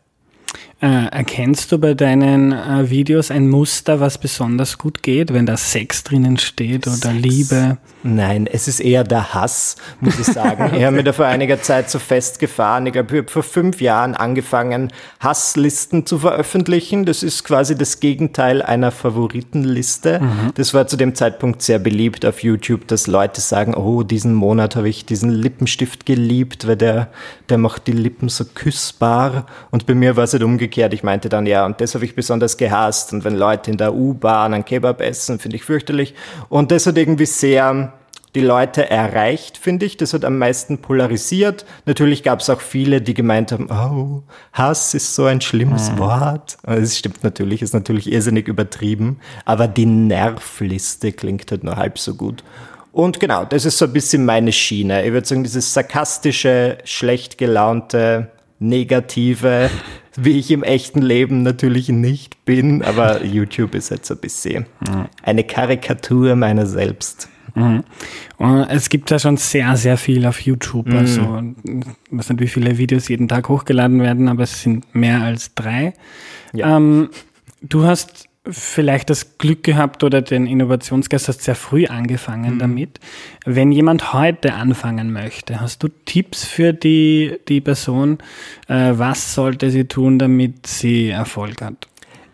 Äh, 0.80 1.06
erkennst 1.06 1.72
du 1.72 1.78
bei 1.78 1.94
deinen 1.94 2.52
äh, 2.52 2.88
Videos 2.88 3.32
ein 3.32 3.48
Muster, 3.48 3.98
was 3.98 4.16
besonders 4.16 4.78
gut 4.78 5.02
geht, 5.02 5.34
wenn 5.34 5.44
da 5.44 5.56
Sex 5.56 6.04
drinnen 6.04 6.36
steht 6.36 6.86
oder 6.86 6.94
Sex. 6.94 7.14
Liebe? 7.16 7.78
Nein, 8.04 8.46
es 8.46 8.68
ist 8.68 8.78
eher 8.78 9.02
der 9.02 9.34
Hass, 9.34 9.74
muss 9.98 10.20
ich 10.20 10.26
sagen. 10.26 10.70
ich 10.76 10.84
habe 10.84 10.94
mir 10.94 11.02
da 11.02 11.12
vor 11.12 11.26
einiger 11.26 11.60
Zeit 11.60 11.90
so 11.90 11.98
festgefahren. 11.98 12.86
Ich 12.86 12.92
glaube, 12.92 13.12
ich 13.12 13.22
habe 13.22 13.28
vor 13.28 13.42
fünf 13.42 13.80
Jahren 13.80 14.14
angefangen, 14.14 14.92
Hasslisten 15.18 16.06
zu 16.06 16.20
veröffentlichen. 16.20 17.04
Das 17.04 17.24
ist 17.24 17.42
quasi 17.42 17.76
das 17.76 17.98
Gegenteil 17.98 18.62
einer 18.62 18.92
Favoritenliste. 18.92 20.20
Mhm. 20.20 20.52
Das 20.54 20.74
war 20.74 20.86
zu 20.86 20.96
dem 20.96 21.16
Zeitpunkt 21.16 21.60
sehr 21.60 21.80
beliebt 21.80 22.24
auf 22.24 22.44
YouTube, 22.44 22.86
dass 22.86 23.08
Leute 23.08 23.40
sagen, 23.40 23.74
oh, 23.74 24.04
diesen 24.04 24.32
Monat 24.32 24.76
habe 24.76 24.88
ich 24.88 25.06
diesen 25.06 25.30
Lippenstift 25.30 26.06
geliebt, 26.06 26.68
weil 26.68 26.76
der, 26.76 27.08
der 27.48 27.58
macht 27.58 27.88
die 27.88 27.92
Lippen 27.92 28.28
so 28.28 28.44
küssbar. 28.44 29.46
Und 29.72 29.84
bei 29.86 29.94
mir 29.96 30.14
war 30.14 30.22
es 30.22 30.32
halt 30.34 30.44
umgekehrt 30.44 30.67
umgekehrt. 30.68 30.92
Ich 30.92 31.02
meinte 31.02 31.28
dann, 31.28 31.46
ja, 31.46 31.64
und 31.64 31.80
das 31.80 31.94
habe 31.94 32.04
ich 32.04 32.14
besonders 32.14 32.56
gehasst. 32.56 33.12
Und 33.12 33.24
wenn 33.24 33.34
Leute 33.34 33.70
in 33.70 33.78
der 33.78 33.94
U-Bahn 33.94 34.54
ein 34.54 34.64
Kebab 34.64 35.00
essen, 35.00 35.38
finde 35.38 35.56
ich 35.56 35.64
fürchterlich. 35.64 36.14
Und 36.48 36.70
das 36.70 36.86
hat 36.86 36.98
irgendwie 36.98 37.26
sehr 37.26 37.92
die 38.34 38.40
Leute 38.40 38.90
erreicht, 38.90 39.56
finde 39.56 39.86
ich. 39.86 39.96
Das 39.96 40.12
hat 40.12 40.24
am 40.24 40.36
meisten 40.36 40.78
polarisiert. 40.78 41.64
Natürlich 41.86 42.22
gab 42.22 42.40
es 42.40 42.50
auch 42.50 42.60
viele, 42.60 43.00
die 43.00 43.14
gemeint 43.14 43.52
haben, 43.52 43.68
oh, 43.70 44.22
Hass 44.52 44.92
ist 44.92 45.14
so 45.14 45.24
ein 45.24 45.40
schlimmes 45.40 45.90
mhm. 45.92 45.98
Wort. 45.98 46.58
Das 46.62 46.98
stimmt 46.98 47.24
natürlich, 47.24 47.62
ist 47.62 47.72
natürlich 47.72 48.12
irrsinnig 48.12 48.46
übertrieben. 48.46 49.18
Aber 49.46 49.66
die 49.66 49.86
Nervliste 49.86 51.12
klingt 51.12 51.50
halt 51.50 51.64
nur 51.64 51.76
halb 51.76 51.98
so 51.98 52.14
gut. 52.14 52.44
Und 52.92 53.18
genau, 53.18 53.44
das 53.46 53.64
ist 53.64 53.78
so 53.78 53.86
ein 53.86 53.92
bisschen 53.92 54.26
meine 54.26 54.52
Schiene. 54.52 55.06
Ich 55.06 55.12
würde 55.12 55.26
sagen, 55.26 55.44
dieses 55.44 55.72
sarkastische, 55.72 56.78
schlecht 56.84 57.38
gelaunte, 57.38 58.28
negative, 58.58 59.70
wie 60.20 60.38
ich 60.38 60.50
im 60.50 60.62
echten 60.62 61.00
Leben 61.00 61.42
natürlich 61.42 61.88
nicht 61.88 62.44
bin, 62.44 62.82
aber 62.82 63.24
YouTube 63.24 63.74
ist 63.74 63.90
jetzt 63.90 64.10
ein 64.10 64.18
bisschen 64.18 64.66
eine 65.22 65.44
Karikatur 65.44 66.34
meiner 66.34 66.66
selbst. 66.66 67.28
Mhm. 67.54 67.82
es 68.68 68.88
gibt 68.88 69.10
ja 69.10 69.18
schon 69.18 69.36
sehr, 69.36 69.76
sehr 69.76 69.96
viel 69.96 70.26
auf 70.26 70.40
YouTube. 70.40 70.86
Mhm. 70.86 70.96
Also, 70.96 71.42
ich 71.64 71.86
weiß 72.10 72.30
nicht, 72.30 72.40
wie 72.40 72.46
viele 72.46 72.78
Videos 72.78 73.08
jeden 73.08 73.26
Tag 73.26 73.48
hochgeladen 73.48 74.00
werden, 74.00 74.28
aber 74.28 74.44
es 74.44 74.62
sind 74.62 74.94
mehr 74.94 75.22
als 75.22 75.54
drei. 75.54 75.94
Ja. 76.52 76.76
Ähm, 76.76 77.10
du 77.62 77.84
hast 77.84 78.27
vielleicht 78.48 79.10
das 79.10 79.38
Glück 79.38 79.62
gehabt 79.62 80.04
oder 80.04 80.22
den 80.22 80.46
Innovationsgeist 80.46 81.28
hast 81.28 81.42
sehr 81.42 81.54
früh 81.54 81.86
angefangen 81.86 82.54
mhm. 82.54 82.58
damit. 82.58 83.00
Wenn 83.44 83.72
jemand 83.72 84.12
heute 84.12 84.54
anfangen 84.54 85.12
möchte, 85.12 85.60
hast 85.60 85.82
du 85.82 85.88
Tipps 85.88 86.44
für 86.44 86.72
die, 86.72 87.38
die 87.48 87.60
Person? 87.60 88.18
Äh, 88.68 88.92
was 88.94 89.34
sollte 89.34 89.70
sie 89.70 89.84
tun, 89.84 90.18
damit 90.18 90.66
sie 90.66 91.08
Erfolg 91.08 91.60
hat? 91.62 91.88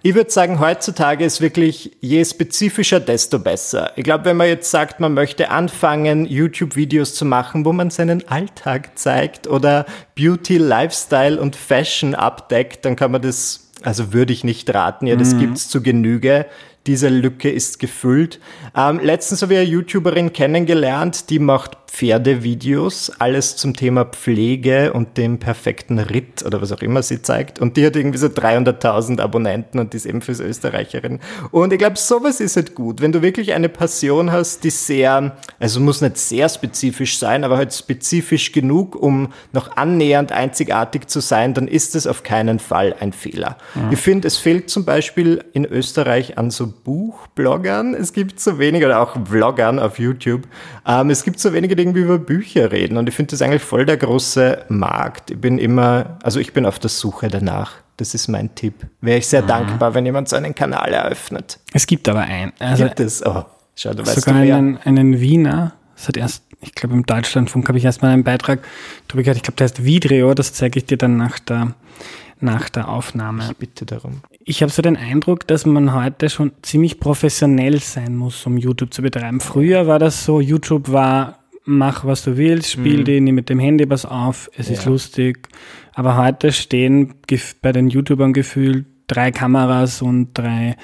Ich 0.06 0.14
würde 0.14 0.30
sagen, 0.30 0.60
heutzutage 0.60 1.24
ist 1.24 1.40
wirklich 1.40 1.96
je 2.02 2.22
spezifischer, 2.22 3.00
desto 3.00 3.38
besser. 3.38 3.92
Ich 3.96 4.04
glaube, 4.04 4.26
wenn 4.26 4.36
man 4.36 4.48
jetzt 4.48 4.70
sagt, 4.70 5.00
man 5.00 5.14
möchte 5.14 5.50
anfangen, 5.50 6.26
YouTube-Videos 6.26 7.14
zu 7.14 7.24
machen, 7.24 7.64
wo 7.64 7.72
man 7.72 7.88
seinen 7.88 8.28
Alltag 8.28 8.98
zeigt 8.98 9.46
oder 9.46 9.86
Beauty, 10.14 10.58
Lifestyle 10.58 11.40
und 11.40 11.56
Fashion 11.56 12.14
abdeckt, 12.14 12.84
dann 12.84 12.96
kann 12.96 13.12
man 13.12 13.22
das 13.22 13.63
also 13.82 14.12
würde 14.12 14.32
ich 14.32 14.44
nicht 14.44 14.72
raten. 14.72 15.06
Ja, 15.06 15.16
das 15.16 15.34
mhm. 15.34 15.40
gibt's 15.40 15.68
zu 15.68 15.82
Genüge 15.82 16.46
diese 16.86 17.08
Lücke 17.08 17.50
ist 17.50 17.78
gefüllt. 17.78 18.40
Ähm, 18.76 19.00
letztens 19.02 19.42
habe 19.42 19.54
ich 19.54 19.60
eine 19.60 19.68
YouTuberin 19.68 20.32
kennengelernt, 20.32 21.30
die 21.30 21.38
macht 21.38 21.78
Pferdevideos, 21.94 23.12
alles 23.20 23.54
zum 23.54 23.76
Thema 23.76 24.04
Pflege 24.04 24.92
und 24.92 25.16
dem 25.16 25.38
perfekten 25.38 26.00
Ritt 26.00 26.44
oder 26.44 26.60
was 26.60 26.72
auch 26.72 26.82
immer 26.82 27.04
sie 27.04 27.22
zeigt. 27.22 27.60
Und 27.60 27.76
die 27.76 27.86
hat 27.86 27.94
irgendwie 27.94 28.18
so 28.18 28.26
300.000 28.26 29.20
Abonnenten 29.20 29.78
und 29.78 29.92
die 29.92 29.98
ist 29.98 30.06
ebenfalls 30.06 30.40
Österreicherin. 30.40 31.20
Und 31.52 31.72
ich 31.72 31.78
glaube, 31.78 31.96
sowas 31.96 32.40
ist 32.40 32.56
halt 32.56 32.74
gut, 32.74 33.00
wenn 33.00 33.12
du 33.12 33.22
wirklich 33.22 33.52
eine 33.52 33.68
Passion 33.68 34.32
hast, 34.32 34.64
die 34.64 34.70
sehr, 34.70 35.36
also 35.60 35.78
muss 35.78 36.00
nicht 36.00 36.18
sehr 36.18 36.48
spezifisch 36.48 37.16
sein, 37.16 37.44
aber 37.44 37.58
halt 37.58 37.72
spezifisch 37.72 38.50
genug, 38.50 38.96
um 38.96 39.32
noch 39.52 39.76
annähernd 39.76 40.32
einzigartig 40.32 41.06
zu 41.06 41.20
sein, 41.20 41.54
dann 41.54 41.68
ist 41.68 41.94
es 41.94 42.08
auf 42.08 42.24
keinen 42.24 42.58
Fall 42.58 42.96
ein 42.98 43.12
Fehler. 43.12 43.56
Mhm. 43.76 43.92
Ich 43.92 44.00
finde, 44.00 44.26
es 44.26 44.36
fehlt 44.36 44.68
zum 44.68 44.84
Beispiel 44.84 45.44
in 45.52 45.64
Österreich 45.64 46.38
an 46.38 46.50
so 46.50 46.66
Buchbloggern. 46.66 47.94
Es 47.94 48.12
gibt 48.12 48.40
so 48.40 48.58
wenige, 48.58 48.86
oder 48.86 48.98
auch 48.98 49.16
Vloggern 49.26 49.78
auf 49.78 50.00
YouTube. 50.00 50.42
Ähm, 50.84 51.10
es 51.10 51.22
gibt 51.22 51.38
so 51.38 51.52
wenige, 51.52 51.76
die 51.76 51.83
irgendwie 51.84 52.00
über 52.00 52.18
Bücher 52.18 52.72
reden. 52.72 52.96
Und 52.96 53.08
ich 53.08 53.14
finde 53.14 53.30
das 53.30 53.42
eigentlich 53.42 53.62
voll 53.62 53.84
der 53.84 53.96
große 53.96 54.64
Markt. 54.68 55.30
Ich 55.30 55.40
bin 55.40 55.58
immer, 55.58 56.18
also 56.22 56.40
ich 56.40 56.52
bin 56.52 56.66
auf 56.66 56.78
der 56.78 56.90
Suche 56.90 57.28
danach. 57.28 57.74
Das 57.96 58.14
ist 58.14 58.28
mein 58.28 58.54
Tipp. 58.54 58.86
Wäre 59.00 59.18
ich 59.18 59.28
sehr 59.28 59.42
mhm. 59.42 59.48
dankbar, 59.48 59.94
wenn 59.94 60.04
jemand 60.04 60.28
so 60.28 60.36
einen 60.36 60.54
Kanal 60.54 60.92
eröffnet. 60.92 61.60
Es 61.72 61.86
gibt 61.86 62.08
aber 62.08 62.20
einen. 62.20 62.52
Also 62.58 62.84
gibt 62.84 63.00
es? 63.00 63.24
Oh, 63.24 63.44
schau, 63.76 63.92
du 63.92 64.04
weißt 64.04 64.22
sogar 64.22 64.42
du 64.42 64.54
einen, 64.54 64.78
einen 64.78 65.20
Wiener. 65.20 65.74
Das 65.94 66.08
hat 66.08 66.16
erst, 66.16 66.42
ich 66.60 66.74
glaube, 66.74 66.94
im 66.94 67.06
Deutschlandfunk 67.06 67.68
habe 67.68 67.78
ich 67.78 67.84
erstmal 67.84 68.10
einen 68.10 68.24
Beitrag 68.24 68.60
drüber 69.06 69.22
gehört. 69.22 69.36
Ich 69.36 69.42
glaube, 69.42 69.56
der 69.56 69.64
heißt 69.66 69.84
Vidrio. 69.84 70.34
Das 70.34 70.54
zeige 70.54 70.78
ich 70.78 70.86
dir 70.86 70.96
dann 70.96 71.16
nach 71.16 71.38
der, 71.38 71.74
nach 72.40 72.68
der 72.68 72.88
Aufnahme. 72.88 73.44
Ich 73.50 73.56
bitte 73.58 73.86
darum 73.86 74.22
ich 74.44 74.62
habe 74.62 74.70
so 74.70 74.82
den 74.82 74.96
Eindruck, 74.96 75.46
dass 75.46 75.64
man 75.64 75.94
heute 75.94 76.28
schon 76.28 76.52
ziemlich 76.62 77.00
professionell 77.00 77.80
sein 77.80 78.14
muss, 78.16 78.44
um 78.46 78.58
YouTube 78.58 78.92
zu 78.92 79.02
betreiben. 79.02 79.40
Früher 79.40 79.86
war 79.86 79.98
das 79.98 80.24
so, 80.24 80.40
YouTube 80.40 80.92
war, 80.92 81.38
mach 81.64 82.04
was 82.04 82.22
du 82.22 82.36
willst, 82.36 82.70
spiel 82.70 83.00
mhm. 83.00 83.04
die, 83.04 83.20
nimm 83.20 83.34
mit 83.34 83.48
dem 83.48 83.58
Handy 83.58 83.88
was 83.88 84.04
auf, 84.04 84.50
es 84.56 84.68
ja. 84.68 84.74
ist 84.74 84.84
lustig. 84.86 85.48
Aber 85.94 86.16
heute 86.16 86.52
stehen 86.52 87.14
bei 87.62 87.72
den 87.72 87.88
YouTubern 87.88 88.32
gefühlt 88.32 88.86
drei 89.06 89.30
Kameras 89.30 90.02
und 90.02 90.30
drei 90.34 90.76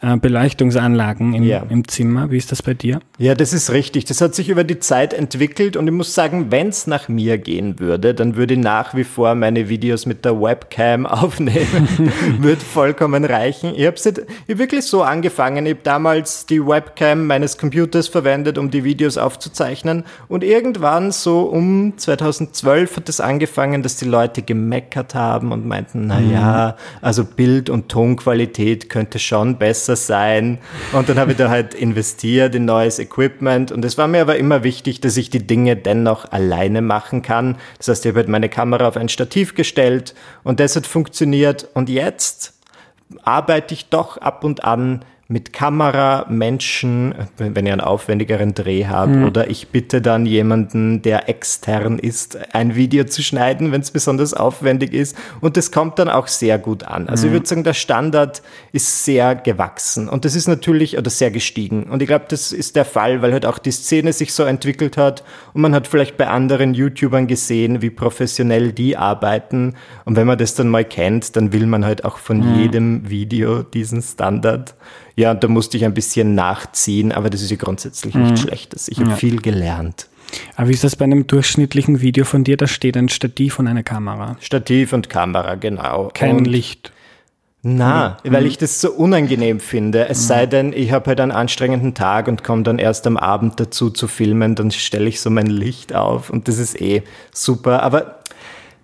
äh, 0.00 0.16
Beleuchtungsanlagen 0.16 1.34
im, 1.34 1.42
ja. 1.42 1.64
im 1.68 1.88
Zimmer. 1.88 2.30
Wie 2.30 2.36
ist 2.36 2.52
das 2.52 2.62
bei 2.62 2.74
dir? 2.74 3.00
Ja, 3.18 3.34
das 3.34 3.52
ist 3.52 3.70
richtig. 3.70 4.04
Das 4.04 4.20
hat 4.20 4.34
sich 4.34 4.48
über 4.48 4.64
die 4.64 4.78
Zeit 4.78 5.14
entwickelt 5.14 5.76
und 5.76 5.86
ich 5.86 5.92
muss 5.92 6.14
sagen, 6.14 6.50
wenn 6.50 6.68
es 6.68 6.86
nach 6.86 7.08
mir 7.08 7.38
gehen 7.38 7.78
würde, 7.78 8.14
dann 8.14 8.36
würde 8.36 8.54
ich 8.54 8.60
nach 8.60 8.94
wie 8.94 9.04
vor 9.04 9.34
meine 9.34 9.68
Videos 9.68 10.04
mit 10.04 10.24
der 10.24 10.40
Webcam 10.40 11.06
aufnehmen. 11.06 11.88
würde 12.38 12.60
vollkommen 12.60 13.24
reichen. 13.24 13.74
Ich 13.74 13.86
habe 13.86 13.96
hab 13.96 14.58
wirklich 14.58 14.84
so 14.84 15.02
angefangen. 15.02 15.64
Ich 15.64 15.72
habe 15.74 15.82
damals 15.82 16.46
die 16.46 16.64
Webcam 16.64 17.26
meines 17.26 17.56
Computers 17.56 18.08
verwendet, 18.08 18.58
um 18.58 18.70
die 18.70 18.84
Videos 18.84 19.16
aufzuzeichnen 19.16 20.04
und 20.28 20.44
irgendwann 20.44 21.10
so 21.10 21.42
um 21.42 21.96
2012 21.96 22.96
hat 22.96 23.08
es 23.08 23.20
angefangen, 23.20 23.82
dass 23.82 23.96
die 23.96 24.04
Leute 24.04 24.42
gemeckert 24.42 25.14
haben 25.14 25.52
und 25.52 25.66
meinten, 25.66 26.06
na 26.08 26.20
ja, 26.20 26.76
mhm. 26.76 27.04
also 27.06 27.24
Bild- 27.24 27.61
und 27.70 27.88
Tonqualität 27.88 28.88
könnte 28.88 29.18
schon 29.18 29.58
besser 29.58 29.72
besser 29.72 29.96
sein. 29.96 30.58
Und 30.92 31.08
dann 31.08 31.18
habe 31.18 31.32
ich 31.32 31.38
da 31.38 31.48
halt 31.48 31.74
investiert 31.74 32.54
in 32.54 32.64
neues 32.64 32.98
Equipment. 32.98 33.72
Und 33.72 33.84
es 33.84 33.98
war 33.98 34.06
mir 34.06 34.20
aber 34.20 34.36
immer 34.36 34.62
wichtig, 34.64 35.00
dass 35.00 35.16
ich 35.16 35.30
die 35.30 35.46
Dinge 35.46 35.76
dennoch 35.76 36.30
alleine 36.30 36.82
machen 36.82 37.22
kann. 37.22 37.56
Das 37.78 37.88
heißt, 37.88 38.04
ich 38.04 38.10
habe 38.10 38.20
halt 38.20 38.28
meine 38.28 38.48
Kamera 38.48 38.86
auf 38.86 38.96
ein 38.96 39.08
Stativ 39.08 39.54
gestellt 39.54 40.14
und 40.44 40.60
das 40.60 40.76
hat 40.76 40.86
funktioniert. 40.86 41.68
Und 41.74 41.88
jetzt 41.88 42.54
arbeite 43.24 43.74
ich 43.74 43.88
doch 43.88 44.18
ab 44.18 44.44
und 44.44 44.64
an 44.64 45.04
mit 45.32 45.54
Kamera, 45.54 46.26
Menschen, 46.28 47.14
wenn 47.38 47.64
ihr 47.64 47.72
einen 47.72 47.80
aufwendigeren 47.80 48.52
Dreh 48.52 48.86
habt, 48.86 49.12
mhm. 49.12 49.24
oder 49.24 49.48
ich 49.50 49.68
bitte 49.68 50.02
dann 50.02 50.26
jemanden, 50.26 51.00
der 51.00 51.30
extern 51.30 51.98
ist, 51.98 52.54
ein 52.54 52.74
Video 52.74 53.04
zu 53.04 53.22
schneiden, 53.22 53.72
wenn 53.72 53.80
es 53.80 53.90
besonders 53.90 54.34
aufwendig 54.34 54.92
ist. 54.92 55.16
Und 55.40 55.56
das 55.56 55.72
kommt 55.72 55.98
dann 55.98 56.10
auch 56.10 56.28
sehr 56.28 56.58
gut 56.58 56.84
an. 56.84 57.08
Also 57.08 57.26
mhm. 57.26 57.32
ich 57.32 57.36
würde 57.36 57.48
sagen, 57.48 57.64
der 57.64 57.72
Standard 57.72 58.42
ist 58.72 59.06
sehr 59.06 59.34
gewachsen 59.34 60.10
und 60.10 60.26
das 60.26 60.34
ist 60.34 60.48
natürlich, 60.48 60.98
oder 60.98 61.08
sehr 61.08 61.30
gestiegen. 61.30 61.84
Und 61.84 62.02
ich 62.02 62.08
glaube, 62.08 62.26
das 62.28 62.52
ist 62.52 62.76
der 62.76 62.84
Fall, 62.84 63.22
weil 63.22 63.32
halt 63.32 63.46
auch 63.46 63.58
die 63.58 63.72
Szene 63.72 64.12
sich 64.12 64.34
so 64.34 64.42
entwickelt 64.42 64.98
hat 64.98 65.24
und 65.54 65.62
man 65.62 65.74
hat 65.74 65.86
vielleicht 65.86 66.18
bei 66.18 66.28
anderen 66.28 66.74
YouTubern 66.74 67.26
gesehen, 67.26 67.80
wie 67.80 67.90
professionell 67.90 68.72
die 68.72 68.98
arbeiten. 68.98 69.76
Und 70.04 70.16
wenn 70.16 70.26
man 70.26 70.36
das 70.36 70.54
dann 70.54 70.68
mal 70.68 70.84
kennt, 70.84 71.36
dann 71.36 71.54
will 71.54 71.66
man 71.66 71.86
halt 71.86 72.04
auch 72.04 72.18
von 72.18 72.36
mhm. 72.36 72.60
jedem 72.60 73.08
Video 73.08 73.62
diesen 73.62 74.02
Standard 74.02 74.74
ja, 75.14 75.21
da 75.22 75.48
musste 75.48 75.76
ich 75.76 75.84
ein 75.84 75.94
bisschen 75.94 76.34
nachziehen, 76.34 77.12
aber 77.12 77.30
das 77.30 77.42
ist 77.42 77.50
ja 77.50 77.56
grundsätzlich 77.56 78.14
mhm. 78.14 78.22
nichts 78.24 78.40
Schlechtes. 78.40 78.88
Ich 78.88 78.98
habe 78.98 79.10
ja. 79.10 79.16
viel 79.16 79.40
gelernt. 79.40 80.08
Aber 80.56 80.68
wie 80.68 80.72
ist 80.72 80.84
das 80.84 80.96
bei 80.96 81.04
einem 81.04 81.26
durchschnittlichen 81.26 82.00
Video 82.00 82.24
von 82.24 82.44
dir? 82.44 82.56
Da 82.56 82.66
steht 82.66 82.96
ein 82.96 83.08
Stativ 83.08 83.58
und 83.58 83.66
eine 83.66 83.82
Kamera. 83.82 84.36
Stativ 84.40 84.92
und 84.92 85.10
Kamera, 85.10 85.56
genau. 85.56 86.10
Kein 86.14 86.38
und 86.38 86.46
Licht. 86.46 86.92
Na, 87.64 88.16
mhm. 88.24 88.32
weil 88.32 88.46
ich 88.46 88.58
das 88.58 88.80
so 88.80 88.90
unangenehm 88.90 89.60
finde. 89.60 90.08
Es 90.08 90.22
mhm. 90.22 90.26
sei 90.26 90.46
denn, 90.46 90.72
ich 90.72 90.90
habe 90.90 91.06
halt 91.06 91.20
einen 91.20 91.30
anstrengenden 91.30 91.94
Tag 91.94 92.26
und 92.26 92.42
komme 92.42 92.64
dann 92.64 92.78
erst 92.78 93.06
am 93.06 93.16
Abend 93.16 93.60
dazu 93.60 93.90
zu 93.90 94.08
filmen, 94.08 94.56
dann 94.56 94.72
stelle 94.72 95.08
ich 95.08 95.20
so 95.20 95.30
mein 95.30 95.46
Licht 95.46 95.94
auf 95.94 96.30
und 96.30 96.48
das 96.48 96.58
ist 96.58 96.80
eh 96.80 97.02
super. 97.32 97.82
Aber 97.82 98.18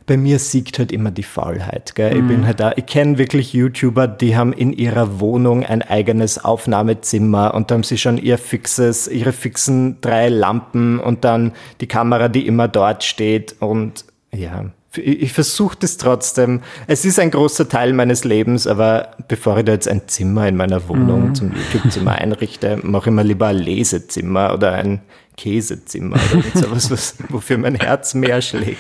bei 0.09 0.17
mir 0.17 0.39
siegt 0.39 0.79
halt 0.79 0.91
immer 0.91 1.13
die 1.13 1.23
Faulheit. 1.23 1.95
Gell? 1.95 2.15
Mhm. 2.15 2.21
Ich 2.21 2.27
bin 2.27 2.47
halt 2.47 2.61
da, 2.61 2.73
ich 2.75 2.87
kenne 2.87 3.19
wirklich 3.19 3.53
YouTuber, 3.53 4.09
die 4.09 4.37
haben 4.37 4.53
in 4.53 4.73
ihrer 4.73 5.21
Wohnung 5.21 5.65
ein 5.65 5.83
eigenes 5.83 6.45
Aufnahmezimmer 6.45 7.55
und 7.55 7.71
da 7.71 7.77
haben 7.77 7.85
sie 7.85 7.99
schon 7.99 8.19
ihr 8.19 8.39
fixes, 8.39 9.07
ihre 9.07 9.33
fixen 9.33 10.01
drei 10.01 10.31
Lampen 10.31 10.99
und 10.99 11.25
dann 11.25 11.53
die 11.81 11.87
Kamera, 11.87 12.29
die 12.29 12.47
immer 12.47 12.67
dort 12.67 13.05
steht 13.05 13.57
und 13.61 14.07
ja, 14.33 14.65
ich 14.97 15.33
versuche 15.33 15.77
das 15.79 15.99
trotzdem. 15.99 16.63
Es 16.87 17.05
ist 17.05 17.21
ein 17.21 17.31
großer 17.31 17.69
Teil 17.69 17.93
meines 17.93 18.25
Lebens, 18.25 18.67
aber 18.67 19.11
bevor 19.29 19.59
ich 19.59 19.65
da 19.67 19.73
jetzt 19.73 19.87
ein 19.87 20.09
Zimmer 20.09 20.49
in 20.49 20.57
meiner 20.57 20.89
Wohnung 20.89 21.29
mhm. 21.29 21.35
zum 21.35 21.53
YouTube-Zimmer 21.53 22.13
einrichte, 22.13 22.79
mache 22.83 23.11
ich 23.11 23.15
mir 23.15 23.23
lieber 23.23 23.49
ein 23.49 23.59
Lesezimmer 23.59 24.55
oder 24.55 24.73
ein 24.73 25.03
Käsezimmer 25.37 26.19
oder 26.33 26.43
sowas, 26.67 26.91
was, 26.91 27.15
wofür 27.29 27.59
mein 27.59 27.75
Herz 27.75 28.15
mehr 28.15 28.41
schlägt. 28.41 28.79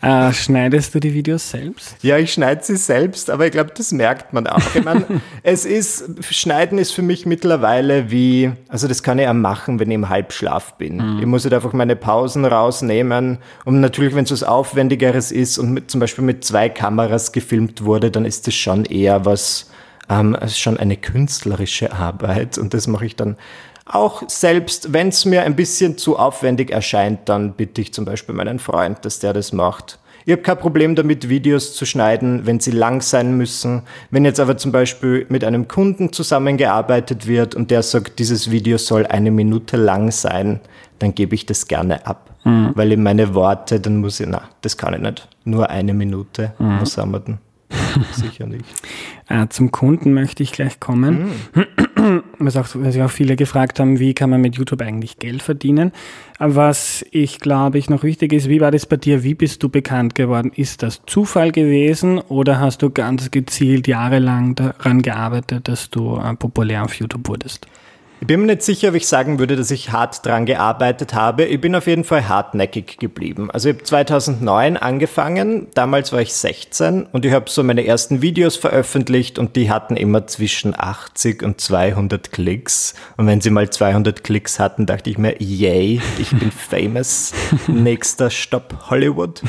Äh, 0.00 0.32
schneidest 0.32 0.94
du 0.94 1.00
die 1.00 1.12
Videos 1.12 1.50
selbst? 1.50 1.96
Ja, 2.02 2.18
ich 2.18 2.32
schneide 2.32 2.62
sie 2.62 2.76
selbst, 2.76 3.30
aber 3.30 3.46
ich 3.46 3.52
glaube, 3.52 3.72
das 3.76 3.90
merkt 3.90 4.32
man 4.32 4.46
auch. 4.46 4.62
Ich 4.74 4.84
meine, 4.84 5.04
es 5.42 5.64
ist, 5.64 6.24
Schneiden 6.32 6.78
ist 6.78 6.92
für 6.92 7.02
mich 7.02 7.26
mittlerweile 7.26 8.08
wie, 8.08 8.52
also 8.68 8.86
das 8.86 9.02
kann 9.02 9.18
ich 9.18 9.24
ja 9.24 9.32
machen, 9.32 9.80
wenn 9.80 9.90
ich 9.90 9.96
im 9.96 10.08
Halbschlaf 10.08 10.74
bin. 10.74 10.96
Mhm. 10.98 11.18
Ich 11.18 11.26
muss 11.26 11.42
halt 11.42 11.54
einfach 11.54 11.72
meine 11.72 11.96
Pausen 11.96 12.44
rausnehmen. 12.44 13.38
Und 13.64 13.80
natürlich, 13.80 14.14
wenn 14.14 14.22
es 14.22 14.30
was 14.30 14.44
Aufwendigeres 14.44 15.32
ist 15.32 15.58
und 15.58 15.72
mit, 15.72 15.90
zum 15.90 15.98
Beispiel 15.98 16.22
mit 16.22 16.44
zwei 16.44 16.68
Kameras 16.68 17.32
gefilmt 17.32 17.84
wurde, 17.84 18.12
dann 18.12 18.24
ist 18.24 18.46
das 18.46 18.54
schon 18.54 18.84
eher 18.84 19.24
was, 19.24 19.68
ähm, 20.08 20.36
schon 20.46 20.78
eine 20.78 20.96
künstlerische 20.96 21.92
Arbeit. 21.92 22.56
Und 22.56 22.72
das 22.72 22.86
mache 22.86 23.06
ich 23.06 23.16
dann 23.16 23.36
auch 23.88 24.22
selbst, 24.28 24.92
wenn 24.92 25.08
es 25.08 25.24
mir 25.24 25.42
ein 25.42 25.56
bisschen 25.56 25.98
zu 25.98 26.18
aufwendig 26.18 26.70
erscheint, 26.70 27.28
dann 27.28 27.52
bitte 27.54 27.80
ich 27.80 27.92
zum 27.92 28.04
Beispiel 28.04 28.34
meinen 28.34 28.58
Freund, 28.58 29.04
dass 29.04 29.18
der 29.18 29.32
das 29.32 29.52
macht. 29.52 29.98
Ich 30.28 30.32
habe 30.32 30.42
kein 30.42 30.58
Problem 30.58 30.94
damit, 30.94 31.30
Videos 31.30 31.74
zu 31.74 31.86
schneiden, 31.86 32.44
wenn 32.44 32.60
sie 32.60 32.70
lang 32.70 33.00
sein 33.00 33.38
müssen. 33.38 33.84
Wenn 34.10 34.26
jetzt 34.26 34.40
aber 34.40 34.58
zum 34.58 34.72
Beispiel 34.72 35.24
mit 35.30 35.42
einem 35.42 35.68
Kunden 35.68 36.12
zusammengearbeitet 36.12 37.26
wird 37.26 37.54
und 37.54 37.70
der 37.70 37.82
sagt, 37.82 38.18
dieses 38.18 38.50
Video 38.50 38.76
soll 38.76 39.06
eine 39.06 39.30
Minute 39.30 39.78
lang 39.78 40.10
sein, 40.10 40.60
dann 40.98 41.14
gebe 41.14 41.34
ich 41.34 41.46
das 41.46 41.66
gerne 41.66 42.06
ab. 42.06 42.30
Mhm. 42.44 42.72
Weil 42.74 42.92
in 42.92 43.02
meine 43.02 43.34
Worte, 43.34 43.80
dann 43.80 43.96
muss 43.96 44.20
ich, 44.20 44.26
na, 44.28 44.42
das 44.60 44.76
kann 44.76 44.92
ich 44.92 45.00
nicht. 45.00 45.26
Nur 45.44 45.70
eine 45.70 45.94
Minute 45.94 46.52
mhm. 46.58 46.80
muss 46.80 46.92
Sammerton. 46.92 47.38
Sicher 48.12 48.46
nicht. 48.46 48.66
Äh, 49.28 49.48
zum 49.48 49.70
Kunden 49.70 50.12
möchte 50.12 50.42
ich 50.42 50.52
gleich 50.52 50.78
kommen. 50.78 51.30
Mhm. 51.54 52.22
Was, 52.40 52.56
auch, 52.56 52.68
was 52.74 52.96
auch 52.98 53.10
viele 53.10 53.34
gefragt 53.36 53.80
haben, 53.80 53.98
wie 53.98 54.14
kann 54.14 54.30
man 54.30 54.40
mit 54.40 54.56
YouTube 54.56 54.82
eigentlich 54.82 55.18
Geld 55.18 55.42
verdienen? 55.42 55.92
Was 56.38 57.04
ich 57.10 57.40
glaube 57.40 57.78
ich 57.78 57.90
noch 57.90 58.04
wichtig 58.04 58.32
ist, 58.32 58.48
wie 58.48 58.60
war 58.60 58.70
das 58.70 58.86
bei 58.86 58.96
dir? 58.96 59.24
Wie 59.24 59.34
bist 59.34 59.62
du 59.62 59.68
bekannt 59.68 60.14
geworden? 60.14 60.52
Ist 60.54 60.82
das 60.82 61.02
Zufall 61.06 61.50
gewesen 61.50 62.18
oder 62.18 62.60
hast 62.60 62.82
du 62.82 62.90
ganz 62.90 63.30
gezielt 63.30 63.88
jahrelang 63.88 64.54
daran 64.54 65.02
gearbeitet, 65.02 65.66
dass 65.68 65.90
du 65.90 66.16
äh, 66.16 66.34
populär 66.34 66.84
auf 66.84 66.94
YouTube 66.94 67.28
wurdest? 67.28 67.66
Ich 68.20 68.26
bin 68.26 68.40
mir 68.40 68.46
nicht 68.46 68.62
sicher, 68.62 68.88
ob 68.88 68.96
ich 68.96 69.06
sagen 69.06 69.38
würde, 69.38 69.54
dass 69.54 69.70
ich 69.70 69.92
hart 69.92 70.26
dran 70.26 70.44
gearbeitet 70.44 71.14
habe. 71.14 71.44
Ich 71.44 71.60
bin 71.60 71.76
auf 71.76 71.86
jeden 71.86 72.02
Fall 72.02 72.28
hartnäckig 72.28 72.98
geblieben. 72.98 73.48
Also 73.52 73.68
ich 73.68 73.76
habe 73.76 73.84
2009 73.84 74.76
angefangen, 74.76 75.68
damals 75.74 76.12
war 76.12 76.20
ich 76.20 76.34
16 76.34 77.06
und 77.12 77.24
ich 77.24 77.32
habe 77.32 77.48
so 77.48 77.62
meine 77.62 77.86
ersten 77.86 78.20
Videos 78.20 78.56
veröffentlicht 78.56 79.38
und 79.38 79.54
die 79.54 79.70
hatten 79.70 79.96
immer 79.96 80.26
zwischen 80.26 80.74
80 80.76 81.44
und 81.44 81.60
200 81.60 82.32
Klicks. 82.32 82.94
Und 83.16 83.28
wenn 83.28 83.40
sie 83.40 83.50
mal 83.50 83.70
200 83.70 84.24
Klicks 84.24 84.58
hatten, 84.58 84.86
dachte 84.86 85.10
ich 85.10 85.18
mir, 85.18 85.40
yay, 85.40 86.02
ich 86.18 86.30
bin 86.30 86.50
famous. 86.70 87.32
Nächster 87.68 88.30
Stopp 88.30 88.90
Hollywood. 88.90 89.42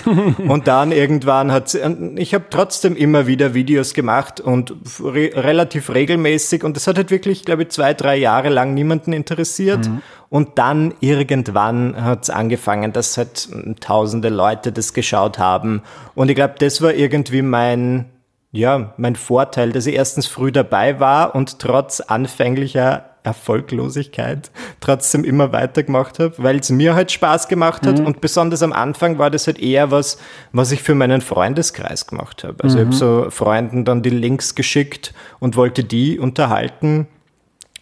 Und 0.47 0.67
dann 0.67 0.91
irgendwann 0.91 1.51
hat 1.51 1.69
sie, 1.69 1.79
ich 2.17 2.35
habe 2.35 2.45
trotzdem 2.51 2.95
immer 2.95 3.25
wieder 3.25 3.55
Videos 3.55 3.95
gemacht 3.95 4.39
und 4.39 4.75
re 5.03 5.31
relativ 5.33 5.89
regelmäßig 5.89 6.63
und 6.63 6.75
das 6.75 6.85
hat 6.85 6.97
halt 6.97 7.09
wirklich, 7.09 7.45
glaube 7.45 7.63
ich, 7.63 7.69
zwei, 7.69 7.95
drei 7.95 8.15
Jahre 8.15 8.49
lang 8.49 8.58
lang 8.59 8.73
niemanden 8.73 9.13
interessiert. 9.13 9.87
Mhm. 9.87 10.01
Und 10.29 10.59
dann 10.59 10.93
irgendwann 10.99 11.95
hat 12.03 12.23
es 12.23 12.29
angefangen, 12.29 12.93
dass 12.93 13.17
halt 13.17 13.49
tausende 13.79 14.29
Leute 14.29 14.71
das 14.71 14.93
geschaut 14.93 15.39
haben. 15.39 15.81
Und 16.13 16.29
ich 16.29 16.35
glaube, 16.35 16.55
das 16.59 16.81
war 16.81 16.93
irgendwie 16.93 17.41
mein, 17.41 18.05
ja, 18.51 18.93
mein 18.97 19.15
Vorteil, 19.15 19.71
dass 19.71 19.87
ich 19.87 19.95
erstens 19.95 20.27
früh 20.27 20.51
dabei 20.51 20.99
war 20.99 21.33
und 21.35 21.59
trotz 21.59 21.99
anfänglicher 22.01 23.05
Erfolglosigkeit 23.23 24.49
trotzdem 24.79 25.23
immer 25.23 25.51
weitergemacht 25.51 26.19
habe, 26.19 26.33
weil 26.37 26.57
es 26.57 26.69
mir 26.69 26.95
halt 26.95 27.11
Spaß 27.11 27.47
gemacht 27.47 27.85
hat 27.85 27.99
mhm. 27.99 28.05
und 28.05 28.21
besonders 28.21 28.63
am 28.63 28.71
Anfang 28.71 29.17
war 29.17 29.29
das 29.29 29.45
halt 29.47 29.59
eher 29.59 29.91
was, 29.91 30.17
was 30.53 30.71
ich 30.71 30.81
für 30.81 30.95
meinen 30.95 31.21
Freundeskreis 31.21 32.07
gemacht 32.07 32.43
habe. 32.43 32.63
Also 32.63 32.77
mhm. 32.77 32.81
ich 32.81 32.87
habe 32.87 32.95
so 32.95 33.29
Freunden 33.29 33.83
dann 33.83 34.01
die 34.01 34.09
Links 34.09 34.55
geschickt 34.55 35.13
und 35.39 35.57
wollte 35.57 35.83
die 35.83 36.17
unterhalten 36.17 37.07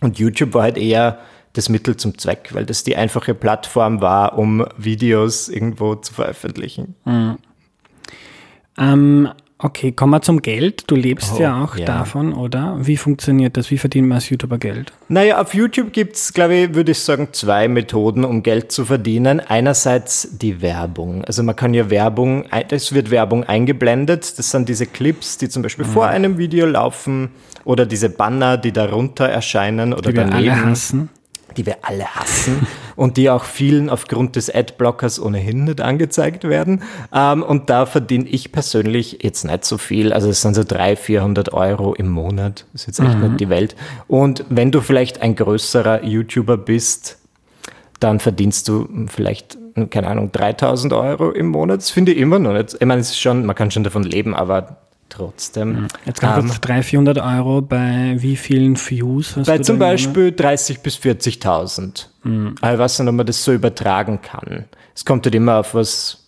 und 0.01 0.19
YouTube 0.19 0.53
war 0.53 0.63
halt 0.63 0.77
eher 0.77 1.19
das 1.53 1.69
Mittel 1.69 1.97
zum 1.97 2.17
Zweck, 2.17 2.49
weil 2.53 2.65
das 2.65 2.83
die 2.83 2.95
einfache 2.95 3.33
Plattform 3.33 3.99
war, 4.01 4.37
um 4.37 4.65
Videos 4.77 5.49
irgendwo 5.49 5.95
zu 5.95 6.13
veröffentlichen. 6.13 6.95
Mhm. 7.05 7.37
Ähm, 8.77 9.29
okay, 9.59 9.91
kommen 9.91 10.11
wir 10.11 10.21
zum 10.21 10.41
Geld. 10.41 10.83
Du 10.87 10.95
lebst 10.95 11.33
oh, 11.35 11.41
ja 11.41 11.63
auch 11.63 11.75
ja. 11.75 11.85
davon, 11.85 12.33
oder? 12.33 12.77
Wie 12.79 12.97
funktioniert 12.97 13.57
das? 13.57 13.71
Wie 13.71 13.77
verdient 13.77 14.07
man 14.07 14.17
als 14.17 14.29
YouTuber 14.29 14.57
Geld? 14.57 14.93
Naja, 15.07 15.41
auf 15.41 15.53
YouTube 15.53 15.93
gibt 15.93 16.15
es, 16.15 16.33
glaube 16.33 16.55
ich, 16.55 16.73
würde 16.75 16.91
ich 16.91 16.99
sagen, 16.99 17.29
zwei 17.31 17.67
Methoden, 17.67 18.23
um 18.23 18.43
Geld 18.43 18.71
zu 18.71 18.85
verdienen. 18.85 19.39
Einerseits 19.39 20.37
die 20.37 20.61
Werbung. 20.61 21.23
Also 21.25 21.43
man 21.43 21.55
kann 21.55 21.73
ja 21.73 21.89
Werbung, 21.89 22.45
es 22.69 22.93
wird 22.93 23.11
Werbung 23.11 23.43
eingeblendet. 23.43 24.37
Das 24.37 24.51
sind 24.51 24.69
diese 24.69 24.85
Clips, 24.85 25.37
die 25.37 25.49
zum 25.49 25.63
Beispiel 25.63 25.85
mhm. 25.85 25.89
vor 25.89 26.07
einem 26.07 26.37
Video 26.37 26.65
laufen 26.65 27.29
oder 27.63 27.85
diese 27.85 28.09
Banner, 28.09 28.57
die 28.57 28.71
darunter 28.71 29.27
erscheinen 29.27 29.93
oder 29.93 30.11
die 30.11 30.17
wir 30.17 30.25
daneben. 30.25 30.49
Alle 30.51 30.65
hassen. 30.65 31.09
Die 31.55 31.65
wir 31.65 31.77
alle 31.81 32.05
hassen 32.05 32.67
und 32.97 33.15
die 33.15 33.29
auch 33.29 33.45
vielen 33.45 33.89
aufgrund 33.89 34.35
des 34.35 34.53
Adblockers 34.53 35.21
ohnehin 35.21 35.63
nicht 35.63 35.79
angezeigt 35.79 36.43
werden. 36.43 36.81
Ähm, 37.13 37.43
und 37.43 37.69
da 37.69 37.85
verdiene 37.85 38.27
ich 38.27 38.51
persönlich 38.51 39.19
jetzt 39.21 39.45
nicht 39.45 39.63
so 39.63 39.77
viel. 39.77 40.11
Also 40.11 40.29
es 40.29 40.41
sind 40.41 40.55
so 40.55 40.63
300, 40.65 40.99
400 40.99 41.53
Euro 41.53 41.93
im 41.93 42.09
Monat. 42.09 42.65
Das 42.73 42.81
ist 42.81 42.87
jetzt 42.87 42.99
echt 42.99 43.17
mhm. 43.17 43.29
nicht 43.29 43.39
die 43.39 43.49
Welt. 43.49 43.75
Und 44.07 44.43
wenn 44.49 44.71
du 44.71 44.81
vielleicht 44.81 45.21
ein 45.21 45.35
größerer 45.35 46.03
YouTuber 46.03 46.57
bist, 46.57 47.19
dann 47.99 48.19
verdienst 48.19 48.67
du 48.67 48.89
vielleicht, 49.07 49.57
keine 49.91 50.07
Ahnung, 50.07 50.31
3000 50.31 50.91
Euro 50.93 51.31
im 51.31 51.47
Monat. 51.47 51.77
Das 51.77 51.91
finde 51.91 52.13
ich 52.13 52.17
immer 52.17 52.39
noch 52.39 52.53
nicht. 52.53 52.73
Ich 52.79 52.85
meine, 52.85 53.01
es 53.01 53.11
ist 53.11 53.21
schon, 53.21 53.45
man 53.45 53.55
kann 53.55 53.71
schon 53.71 53.83
davon 53.83 54.03
leben, 54.03 54.35
aber 54.35 54.77
trotzdem. 55.09 55.87
Jetzt 56.05 56.21
ganz 56.21 56.53
ähm, 56.53 56.61
300, 56.61 56.85
400 56.85 57.17
Euro 57.19 57.61
bei 57.61 58.15
wie 58.17 58.35
vielen 58.35 58.77
Views? 58.77 59.35
Bei 59.45 59.59
zum 59.59 59.79
Beispiel 59.79 60.31
30 60.31 60.79
bis 60.79 60.97
40.000. 60.97 62.07
Mhm. 62.23 62.55
Ich 62.57 62.61
weiß 62.61 62.99
nicht, 62.99 63.09
ob 63.09 63.15
man 63.15 63.25
das 63.25 63.43
so 63.43 63.53
übertragen 63.53 64.21
kann. 64.21 64.65
Es 64.95 65.05
kommt 65.05 65.25
halt 65.25 65.35
immer 65.35 65.59
auf 65.59 65.73
was, 65.73 66.27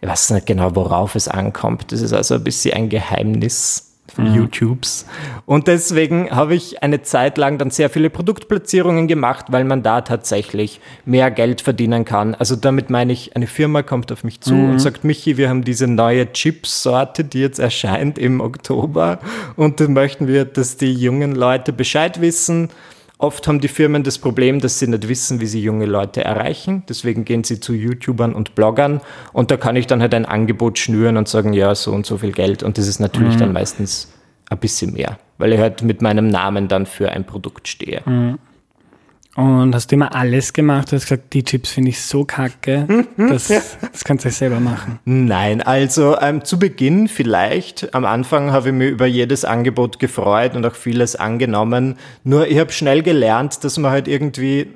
ich 0.00 0.08
weiß 0.08 0.30
nicht 0.30 0.46
genau, 0.46 0.74
worauf 0.74 1.14
es 1.14 1.28
ankommt. 1.28 1.92
Das 1.92 2.00
ist 2.00 2.12
also 2.12 2.34
ein 2.34 2.44
bisschen 2.44 2.74
ein 2.74 2.88
Geheimnis 2.88 3.87
mhm. 4.16 4.34
YouTubes. 4.34 5.06
Und 5.46 5.66
deswegen 5.66 6.30
habe 6.30 6.54
ich 6.54 6.82
eine 6.82 7.02
Zeit 7.02 7.38
lang 7.38 7.58
dann 7.58 7.70
sehr 7.70 7.90
viele 7.90 8.10
Produktplatzierungen 8.10 9.08
gemacht, 9.08 9.46
weil 9.50 9.64
man 9.64 9.82
da 9.82 10.00
tatsächlich 10.00 10.80
mehr 11.04 11.30
Geld 11.30 11.60
verdienen 11.60 12.04
kann. 12.04 12.34
Also 12.34 12.56
damit 12.56 12.90
meine 12.90 13.12
ich, 13.12 13.36
eine 13.36 13.46
Firma 13.46 13.82
kommt 13.82 14.10
auf 14.12 14.24
mich 14.24 14.40
zu 14.40 14.54
mhm. 14.54 14.70
und 14.70 14.78
sagt, 14.78 15.04
Michi, 15.04 15.36
wir 15.36 15.48
haben 15.48 15.64
diese 15.64 15.86
neue 15.86 16.32
Chipsorte, 16.32 17.24
die 17.24 17.40
jetzt 17.40 17.58
erscheint 17.58 18.18
im 18.18 18.40
Oktober 18.40 19.18
und 19.56 19.80
dann 19.80 19.92
möchten 19.92 20.26
wir, 20.26 20.44
dass 20.44 20.76
die 20.76 20.94
jungen 20.94 21.34
Leute 21.34 21.72
Bescheid 21.72 22.20
wissen. 22.20 22.70
Oft 23.20 23.48
haben 23.48 23.60
die 23.60 23.68
Firmen 23.68 24.04
das 24.04 24.18
Problem, 24.18 24.60
dass 24.60 24.78
sie 24.78 24.86
nicht 24.86 25.08
wissen, 25.08 25.40
wie 25.40 25.46
sie 25.46 25.60
junge 25.60 25.86
Leute 25.86 26.24
erreichen. 26.24 26.84
Deswegen 26.88 27.24
gehen 27.24 27.42
sie 27.42 27.58
zu 27.58 27.74
YouTubern 27.74 28.32
und 28.32 28.54
Bloggern 28.54 29.00
und 29.32 29.50
da 29.50 29.56
kann 29.56 29.74
ich 29.74 29.88
dann 29.88 30.00
halt 30.00 30.14
ein 30.14 30.24
Angebot 30.24 30.78
schnüren 30.78 31.16
und 31.16 31.26
sagen, 31.26 31.52
ja, 31.52 31.74
so 31.74 31.92
und 31.92 32.06
so 32.06 32.18
viel 32.18 32.30
Geld. 32.30 32.62
Und 32.62 32.78
das 32.78 32.86
ist 32.86 33.00
natürlich 33.00 33.34
mhm. 33.34 33.40
dann 33.40 33.52
meistens 33.52 34.12
ein 34.48 34.58
bisschen 34.58 34.92
mehr, 34.92 35.18
weil 35.36 35.52
ich 35.52 35.58
halt 35.58 35.82
mit 35.82 36.00
meinem 36.00 36.28
Namen 36.28 36.68
dann 36.68 36.86
für 36.86 37.10
ein 37.10 37.24
Produkt 37.26 37.66
stehe. 37.66 38.02
Mhm. 38.06 38.38
Und 39.38 39.72
hast 39.72 39.92
du 39.92 39.94
immer 39.94 40.16
alles 40.16 40.52
gemacht? 40.52 40.90
Du 40.90 40.96
hast 40.96 41.04
gesagt, 41.04 41.32
die 41.32 41.44
Chips 41.44 41.70
finde 41.70 41.90
ich 41.90 42.02
so 42.02 42.24
kacke. 42.24 43.06
Das, 43.16 43.46
das 43.46 44.02
kannst 44.04 44.24
du 44.24 44.30
selber 44.32 44.58
machen. 44.58 44.98
Nein, 45.04 45.62
also 45.62 46.18
ähm, 46.20 46.44
zu 46.44 46.58
Beginn 46.58 47.06
vielleicht. 47.06 47.94
Am 47.94 48.04
Anfang 48.04 48.50
habe 48.50 48.70
ich 48.70 48.74
mich 48.74 48.90
über 48.90 49.06
jedes 49.06 49.44
Angebot 49.44 50.00
gefreut 50.00 50.56
und 50.56 50.66
auch 50.66 50.74
vieles 50.74 51.14
angenommen. 51.14 51.98
Nur 52.24 52.48
ich 52.48 52.58
habe 52.58 52.72
schnell 52.72 53.04
gelernt, 53.04 53.62
dass 53.62 53.78
man 53.78 53.92
halt 53.92 54.08
irgendwie 54.08 54.72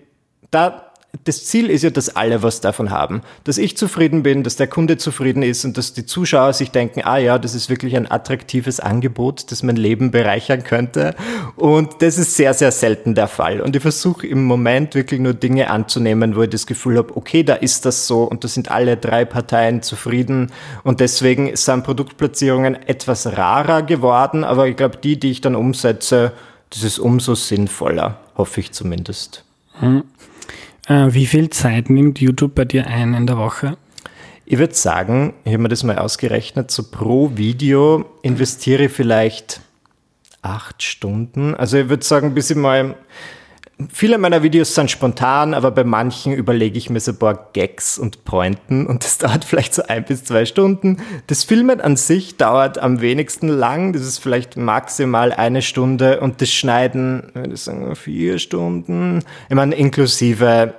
da 0.53 0.92
das 1.25 1.45
Ziel 1.45 1.69
ist 1.69 1.83
ja, 1.83 1.91
dass 1.91 2.17
alle 2.17 2.43
was 2.43 2.63
davon 2.63 2.91
haben. 2.91 3.21
Dass 3.45 3.59
ich 3.59 3.77
zufrieden 3.77 4.23
bin, 4.23 4.43
dass 4.43 4.57
der 4.57 4.67
Kunde 4.67 4.97
zufrieden 4.97 5.43
ist 5.43 5.65
und 5.65 5.77
dass 5.77 5.93
die 5.93 6.07
Zuschauer 6.07 6.55
sich 6.55 6.71
denken, 6.71 7.03
ah 7.05 7.19
ja, 7.19 7.39
das 7.39 7.55
ist 7.55 7.69
wirklich 7.69 7.97
ein 7.97 8.11
attraktives 8.11 8.81
Angebot, 8.81 9.53
das 9.53 9.63
mein 9.63 9.77
Leben 9.77 10.11
bereichern 10.11 10.65
könnte. 10.65 11.15
Und 11.57 12.01
das 12.01 12.17
ist 12.17 12.35
sehr, 12.35 12.55
sehr 12.55 12.73
selten 12.73 13.15
der 13.15 13.29
Fall. 13.29 13.61
Und 13.61 13.77
ich 13.77 13.83
versuche 13.83 14.27
im 14.27 14.45
Moment 14.45 14.95
wirklich 14.95 15.21
nur 15.21 15.35
Dinge 15.35 15.69
anzunehmen, 15.71 16.35
wo 16.35 16.43
ich 16.43 16.51
das 16.51 16.67
Gefühl 16.67 16.97
habe, 16.97 17.15
okay, 17.15 17.43
da 17.43 17.55
ist 17.55 17.85
das 17.85 18.07
so 18.07 18.25
und 18.25 18.43
da 18.43 18.49
sind 18.49 18.71
alle 18.71 18.97
drei 18.97 19.27
Parteien 19.27 19.83
zufrieden. 19.83 20.51
Und 20.83 21.01
deswegen 21.01 21.55
sind 21.57 21.85
Produktplatzierungen 21.85 22.75
etwas 22.89 23.37
rarer 23.37 23.83
geworden, 23.83 24.45
aber 24.45 24.67
ich 24.67 24.77
glaube, 24.77 24.97
die, 24.97 25.21
die 25.21 25.31
ich 25.31 25.43
dann 25.43 25.57
umsetze, 25.57 26.33
das 26.71 26.83
ist 26.83 26.99
umso 26.99 27.35
sinnvoller, 27.35 28.19
hoffe 28.35 28.61
ich 28.61 28.73
zumindest. 28.73 29.45
Hm. 29.79 30.05
Äh, 30.89 31.09
wie 31.11 31.27
viel 31.27 31.51
Zeit 31.51 31.91
nimmt 31.91 32.21
YouTube 32.21 32.55
bei 32.55 32.65
dir 32.65 32.87
ein 32.87 33.15
in 33.15 33.27
der 33.27 33.39
Woche? 33.39 33.77
Ich 34.45 34.59
würde 34.59 34.75
sagen, 34.75 35.35
ich 35.45 35.53
habe 35.53 35.63
mir 35.63 35.69
das 35.69 35.85
mal 35.85 35.99
ausgerechnet, 35.99 36.71
so 36.71 36.83
pro 36.91 37.31
Video 37.37 38.05
investiere 38.23 38.85
ich 38.85 38.93
vielleicht 38.93 39.61
acht 40.43 40.83
Stunden. 40.83 41.55
Also 41.55 41.79
ich 41.79 41.89
würde 41.89 42.05
sagen, 42.05 42.35
bis 42.35 42.51
ich 42.51 42.57
mal 42.57 42.97
Viele 43.93 44.19
meiner 44.19 44.43
Videos 44.43 44.75
sind 44.75 44.91
spontan, 44.91 45.55
aber 45.55 45.71
bei 45.71 45.83
manchen 45.83 46.33
überlege 46.33 46.79
ich 46.79 46.91
mir 46.91 47.01
so 47.01 47.13
ein 47.13 47.19
paar 47.19 47.49
Gags 47.53 47.99
und 47.99 48.25
Pointen 48.25 48.87
und 48.87 49.05
das 49.05 49.19
dauert 49.19 49.45
vielleicht 49.45 49.75
so 49.75 49.83
ein 49.83 50.05
bis 50.05 50.25
zwei 50.25 50.45
Stunden. 50.45 50.99
Das 51.27 51.45
Filmen 51.45 51.81
an 51.81 51.97
sich 51.97 52.37
dauert 52.37 52.79
am 52.79 53.01
wenigsten 53.01 53.49
lang, 53.49 53.93
das 53.93 54.03
ist 54.03 54.19
vielleicht 54.19 54.57
maximal 54.57 55.33
eine 55.33 55.63
Stunde 55.63 56.21
und 56.21 56.41
das 56.41 56.53
Schneiden, 56.53 57.33
ich 57.53 57.63
sagen, 57.63 57.95
vier 57.97 58.39
Stunden. 58.39 59.25
Ich 59.49 59.57
meine, 59.57 59.75
inklusive 59.75 60.75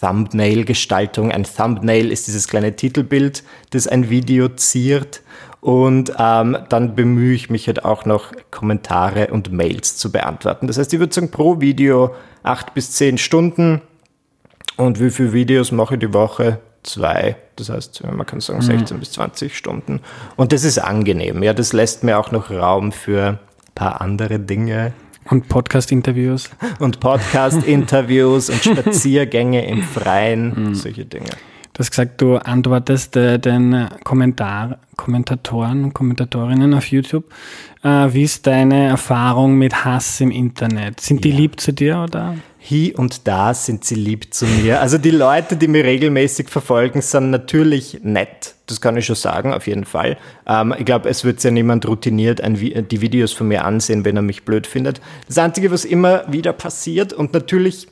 Thumbnail-Gestaltung. 0.00 1.32
Ein 1.32 1.44
Thumbnail 1.44 2.12
ist 2.12 2.26
dieses 2.26 2.46
kleine 2.46 2.76
Titelbild, 2.76 3.42
das 3.70 3.86
ein 3.86 4.10
Video 4.10 4.48
ziert. 4.50 5.22
Und 5.64 6.12
ähm, 6.18 6.58
dann 6.68 6.94
bemühe 6.94 7.34
ich 7.34 7.48
mich 7.48 7.68
halt 7.68 7.86
auch 7.86 8.04
noch, 8.04 8.32
Kommentare 8.50 9.28
und 9.28 9.50
Mails 9.50 9.96
zu 9.96 10.12
beantworten. 10.12 10.66
Das 10.66 10.76
heißt, 10.76 10.92
ich 10.92 11.00
würde 11.00 11.14
sagen, 11.14 11.30
pro 11.30 11.58
Video 11.58 12.14
acht 12.42 12.74
bis 12.74 12.90
zehn 12.90 13.16
Stunden. 13.16 13.80
Und 14.76 15.00
wie 15.00 15.08
viele 15.08 15.32
Videos 15.32 15.72
mache 15.72 15.94
ich 15.94 16.00
die 16.00 16.12
Woche? 16.12 16.58
Zwei. 16.82 17.36
Das 17.56 17.70
heißt, 17.70 18.02
man 18.04 18.26
kann 18.26 18.42
sagen 18.42 18.60
16 18.60 18.94
mhm. 18.94 19.00
bis 19.00 19.12
20 19.12 19.56
Stunden. 19.56 20.00
Und 20.36 20.52
das 20.52 20.64
ist 20.64 20.76
angenehm. 20.76 21.42
Ja, 21.42 21.54
das 21.54 21.72
lässt 21.72 22.04
mir 22.04 22.18
auch 22.18 22.30
noch 22.30 22.50
Raum 22.50 22.92
für 22.92 23.26
ein 23.26 23.38
paar 23.74 24.02
andere 24.02 24.38
Dinge. 24.38 24.92
Und 25.30 25.48
Podcast-Interviews. 25.48 26.50
Und 26.78 27.00
Podcast-Interviews 27.00 28.50
und 28.50 28.62
Spaziergänge 28.64 29.66
im 29.66 29.82
Freien, 29.82 30.66
mhm. 30.66 30.74
solche 30.74 31.06
Dinge. 31.06 31.30
Du 31.74 31.80
hast 31.80 31.90
gesagt, 31.90 32.20
du 32.20 32.36
antwortest 32.36 33.16
äh, 33.16 33.36
den 33.40 33.88
Kommentar, 34.04 34.78
Kommentatoren 34.94 35.82
und 35.82 35.92
Kommentatorinnen 35.92 36.72
auf 36.72 36.86
YouTube. 36.86 37.24
Äh, 37.82 37.88
wie 38.12 38.22
ist 38.22 38.46
deine 38.46 38.86
Erfahrung 38.86 39.56
mit 39.56 39.84
Hass 39.84 40.20
im 40.20 40.30
Internet? 40.30 41.00
Sind 41.00 41.24
die 41.24 41.30
ja. 41.30 41.36
lieb 41.36 41.60
zu 41.60 41.72
dir 41.72 41.98
oder? 41.98 42.36
Hier 42.60 42.96
und 42.96 43.26
da 43.26 43.54
sind 43.54 43.84
sie 43.84 43.96
lieb 43.96 44.32
zu 44.32 44.46
mir. 44.46 44.80
Also 44.80 44.98
die 44.98 45.10
Leute, 45.10 45.56
die 45.56 45.66
mir 45.66 45.84
regelmäßig 45.84 46.48
verfolgen, 46.48 47.02
sind 47.02 47.30
natürlich 47.30 47.98
nett. 48.04 48.54
Das 48.66 48.80
kann 48.80 48.96
ich 48.96 49.06
schon 49.06 49.16
sagen, 49.16 49.52
auf 49.52 49.66
jeden 49.66 49.84
Fall. 49.84 50.16
Ähm, 50.46 50.76
ich 50.78 50.84
glaube, 50.84 51.08
es 51.08 51.24
wird 51.24 51.42
ja 51.42 51.50
niemand 51.50 51.88
routiniert 51.88 52.40
ein, 52.40 52.54
die 52.54 53.00
Videos 53.00 53.32
von 53.32 53.48
mir 53.48 53.64
ansehen, 53.64 54.04
wenn 54.04 54.14
er 54.14 54.22
mich 54.22 54.44
blöd 54.44 54.68
findet. 54.68 55.00
Das 55.26 55.38
Einzige, 55.38 55.72
was 55.72 55.84
immer 55.84 56.22
wieder 56.32 56.52
passiert 56.52 57.12
und 57.12 57.32
natürlich 57.32 57.88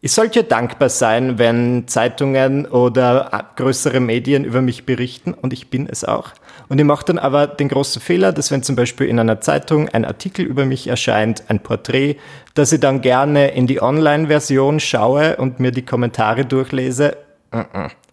ich 0.00 0.12
sollte 0.12 0.44
dankbar 0.44 0.88
sein, 0.88 1.38
wenn 1.38 1.88
Zeitungen 1.88 2.66
oder 2.66 3.50
größere 3.56 3.98
Medien 4.00 4.44
über 4.44 4.60
mich 4.60 4.84
berichten 4.84 5.32
und 5.32 5.52
ich 5.52 5.70
bin 5.70 5.88
es 5.88 6.04
auch. 6.04 6.32
Und 6.68 6.78
ich 6.78 6.84
mache 6.84 7.06
dann 7.06 7.18
aber 7.18 7.46
den 7.46 7.68
großen 7.68 8.02
Fehler, 8.02 8.32
dass 8.32 8.50
wenn 8.50 8.62
zum 8.62 8.76
Beispiel 8.76 9.06
in 9.06 9.18
einer 9.18 9.40
Zeitung 9.40 9.88
ein 9.88 10.04
Artikel 10.04 10.44
über 10.44 10.64
mich 10.64 10.86
erscheint, 10.86 11.44
ein 11.48 11.60
Porträt, 11.60 12.16
dass 12.54 12.72
ich 12.72 12.80
dann 12.80 13.00
gerne 13.00 13.52
in 13.52 13.66
die 13.66 13.80
Online-Version 13.80 14.80
schaue 14.80 15.36
und 15.36 15.60
mir 15.60 15.70
die 15.70 15.84
Kommentare 15.84 16.44
durchlese. 16.44 17.16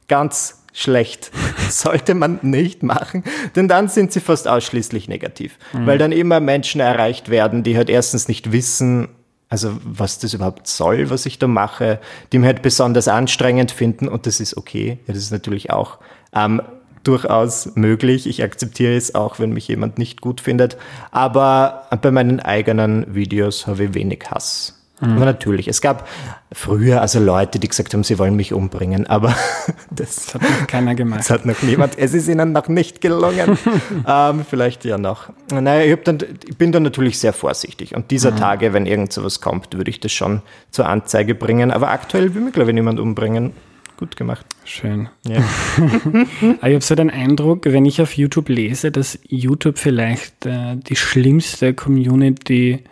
Ganz 0.07 0.63
schlecht. 0.71 1.31
Sollte 1.69 2.15
man 2.15 2.39
nicht 2.41 2.83
machen, 2.83 3.23
denn 3.55 3.67
dann 3.67 3.87
sind 3.87 4.11
sie 4.11 4.19
fast 4.19 4.47
ausschließlich 4.47 5.07
negativ, 5.07 5.57
mhm. 5.73 5.85
weil 5.85 5.97
dann 5.97 6.11
immer 6.11 6.39
Menschen 6.39 6.81
erreicht 6.81 7.29
werden, 7.29 7.63
die 7.63 7.77
halt 7.77 7.89
erstens 7.89 8.27
nicht 8.27 8.51
wissen, 8.51 9.09
also 9.53 9.77
was 9.83 10.17
das 10.17 10.33
überhaupt 10.33 10.65
soll, 10.65 11.11
was 11.11 11.27
ich 11.27 11.37
da 11.37 11.45
mache, 11.45 11.99
die 12.31 12.39
mir 12.39 12.47
halt 12.47 12.63
besonders 12.63 13.07
anstrengend 13.07 13.69
finden 13.69 14.07
und 14.07 14.25
das 14.25 14.39
ist 14.39 14.57
okay. 14.57 14.97
Ja, 15.05 15.13
das 15.13 15.21
ist 15.21 15.31
natürlich 15.31 15.69
auch 15.69 15.99
ähm, 16.33 16.59
durchaus 17.03 17.75
möglich. 17.75 18.25
Ich 18.25 18.41
akzeptiere 18.41 18.95
es 18.95 19.13
auch, 19.13 19.37
wenn 19.37 19.51
mich 19.51 19.67
jemand 19.67 19.99
nicht 19.99 20.21
gut 20.21 20.41
findet. 20.41 20.77
Aber 21.11 21.83
bei 22.01 22.09
meinen 22.09 22.39
eigenen 22.39 23.13
Videos 23.13 23.67
habe 23.67 23.83
ich 23.83 23.93
wenig 23.93 24.23
Hass. 24.31 24.82
Mhm. 25.01 25.13
Aber 25.13 25.25
natürlich, 25.25 25.67
es 25.67 25.81
gab 25.81 26.07
früher 26.51 27.01
also 27.01 27.19
Leute, 27.19 27.59
die 27.59 27.67
gesagt 27.67 27.93
haben, 27.93 28.03
sie 28.03 28.19
wollen 28.19 28.35
mich 28.35 28.53
umbringen, 28.53 29.07
aber 29.07 29.35
das, 29.89 30.27
das 30.27 30.35
hat 30.35 30.41
noch 30.43 30.67
keiner 30.67 30.95
gemacht. 30.95 31.21
Das 31.21 31.29
hat 31.29 31.45
noch 31.45 31.61
niemand, 31.63 31.97
es 31.97 32.13
ist 32.13 32.27
ihnen 32.27 32.51
noch 32.51 32.67
nicht 32.67 33.01
gelungen. 33.01 33.57
ähm, 34.07 34.45
vielleicht 34.47 34.85
ja 34.85 34.97
noch. 34.97 35.29
Naja, 35.51 35.93
ich, 35.93 36.03
dann, 36.03 36.19
ich, 36.47 36.57
bin 36.57 36.71
dann 36.71 36.83
natürlich 36.83 37.17
sehr 37.17 37.33
vorsichtig 37.33 37.95
und 37.95 38.11
dieser 38.11 38.31
mhm. 38.31 38.37
Tage, 38.37 38.73
wenn 38.73 38.85
irgend 38.85 39.11
sowas 39.11 39.41
kommt, 39.41 39.75
würde 39.75 39.89
ich 39.89 39.99
das 39.99 40.11
schon 40.11 40.41
zur 40.71 40.87
Anzeige 40.87 41.35
bringen. 41.35 41.71
Aber 41.71 41.89
aktuell 41.89 42.35
will 42.35 42.41
mich, 42.41 42.53
glaube 42.53 42.69
ich, 42.69 42.75
niemand 42.75 42.99
umbringen. 42.99 43.53
Gut 43.97 44.15
gemacht. 44.17 44.45
Schön. 44.65 45.09
Ja. 45.27 45.43
ich 46.41 46.61
habe 46.61 46.81
so 46.81 46.95
den 46.95 47.09
Eindruck, 47.09 47.65
wenn 47.65 47.85
ich 47.85 48.01
auf 48.01 48.17
YouTube 48.17 48.49
lese, 48.49 48.91
dass 48.91 49.19
YouTube 49.27 49.77
vielleicht 49.77 50.45
äh, 50.45 50.75
die 50.75 50.95
schlimmste 50.95 51.73
Community 51.73 52.83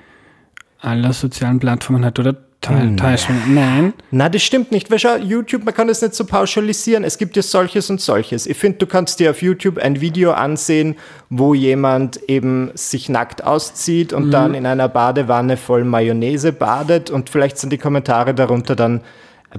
aller 0.82 1.14
sozialen 1.14 1.60
Plattformen 1.60 2.04
hat, 2.04 2.20
oder? 2.20 2.36
Täuschung. 2.62 3.36
Nein. 3.56 3.94
Nein, 4.12 4.32
das 4.32 4.44
stimmt 4.44 4.72
nicht. 4.72 4.92
Weil 4.92 5.00
schau, 5.00 5.16
YouTube, 5.16 5.66
man 5.66 5.74
kann 5.74 5.88
das 5.88 6.04
nicht 6.04 6.14
so 6.14 6.26
pauschalisieren. 6.26 7.04
Es 7.04 7.18
gibt 7.18 7.36
ja 7.36 7.42
solches 7.42 7.90
und 7.90 8.00
solches. 8.00 8.46
Ich 8.46 8.56
finde, 8.56 8.78
du 8.78 8.86
kannst 8.86 9.20
dir 9.20 9.32
auf 9.32 9.42
YouTube 9.42 9.80
ein 9.80 10.00
Video 10.00 10.32
ansehen, 10.34 10.96
wo 11.30 11.56
jemand 11.56 12.18
eben 12.30 12.70
sich 12.76 13.10
nackt 13.10 13.44
auszieht 13.44 14.14
und 14.14 14.28
mhm. 14.28 14.32
dann 14.32 14.54
in 14.54 14.68
einer 14.68 14.90
Badewanne 14.90 15.58
voll 15.58 15.84
Mayonnaise 15.84 16.52
badet 16.52 17.10
und 17.10 17.32
vielleicht 17.32 17.58
sind 17.58 17.74
die 17.74 17.80
Kommentare 17.80 18.36
darunter 18.36 18.76
dann 18.76 19.02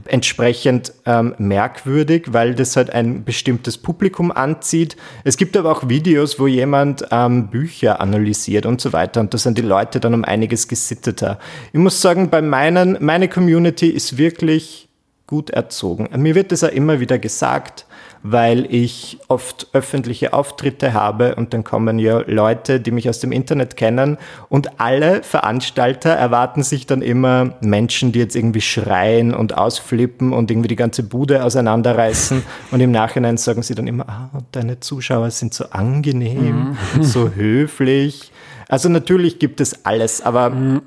entsprechend 0.06 0.92
ähm, 1.06 1.34
merkwürdig, 1.38 2.32
weil 2.32 2.54
das 2.54 2.76
halt 2.76 2.90
ein 2.90 3.24
bestimmtes 3.24 3.78
Publikum 3.78 4.32
anzieht. 4.32 4.96
Es 5.24 5.36
gibt 5.36 5.56
aber 5.56 5.70
auch 5.70 5.88
Videos, 5.88 6.38
wo 6.38 6.46
jemand 6.46 7.06
ähm, 7.10 7.48
Bücher 7.48 8.00
analysiert 8.00 8.66
und 8.66 8.80
so 8.80 8.92
weiter 8.92 9.20
und 9.20 9.34
da 9.34 9.38
sind 9.38 9.58
die 9.58 9.62
Leute 9.62 10.00
dann 10.00 10.14
um 10.14 10.24
einiges 10.24 10.68
gesitteter. 10.68 11.38
Ich 11.72 11.78
muss 11.78 12.00
sagen, 12.00 12.30
bei 12.30 12.42
meinen, 12.42 12.96
meine 13.00 13.28
Community 13.28 13.88
ist 13.88 14.18
wirklich 14.18 14.88
gut 15.26 15.50
erzogen. 15.50 16.08
Mir 16.20 16.34
wird 16.34 16.52
das 16.52 16.60
ja 16.62 16.68
immer 16.68 17.00
wieder 17.00 17.18
gesagt, 17.18 17.86
weil 18.22 18.72
ich 18.72 19.18
oft 19.28 19.68
öffentliche 19.72 20.32
Auftritte 20.32 20.92
habe 20.92 21.34
und 21.34 21.52
dann 21.52 21.64
kommen 21.64 21.98
ja 21.98 22.22
Leute, 22.26 22.80
die 22.80 22.92
mich 22.92 23.08
aus 23.08 23.18
dem 23.18 23.32
Internet 23.32 23.76
kennen 23.76 24.16
und 24.48 24.80
alle 24.80 25.22
Veranstalter 25.22 26.10
erwarten 26.10 26.62
sich 26.62 26.86
dann 26.86 27.02
immer 27.02 27.54
Menschen, 27.60 28.12
die 28.12 28.20
jetzt 28.20 28.36
irgendwie 28.36 28.60
schreien 28.60 29.34
und 29.34 29.56
ausflippen 29.56 30.32
und 30.32 30.50
irgendwie 30.50 30.68
die 30.68 30.76
ganze 30.76 31.02
Bude 31.02 31.42
auseinanderreißen 31.44 32.42
und 32.70 32.80
im 32.80 32.92
Nachhinein 32.92 33.36
sagen 33.36 33.62
sie 33.62 33.74
dann 33.74 33.86
immer, 33.86 34.08
ah, 34.08 34.30
deine 34.52 34.78
Zuschauer 34.80 35.30
sind 35.30 35.52
so 35.52 35.64
angenehm 35.70 36.76
mhm. 36.96 37.02
so 37.02 37.30
höflich. 37.30 38.30
Also 38.68 38.88
natürlich 38.88 39.38
gibt 39.38 39.60
es 39.60 39.84
alles, 39.84 40.22
aber 40.22 40.50
mhm. 40.50 40.82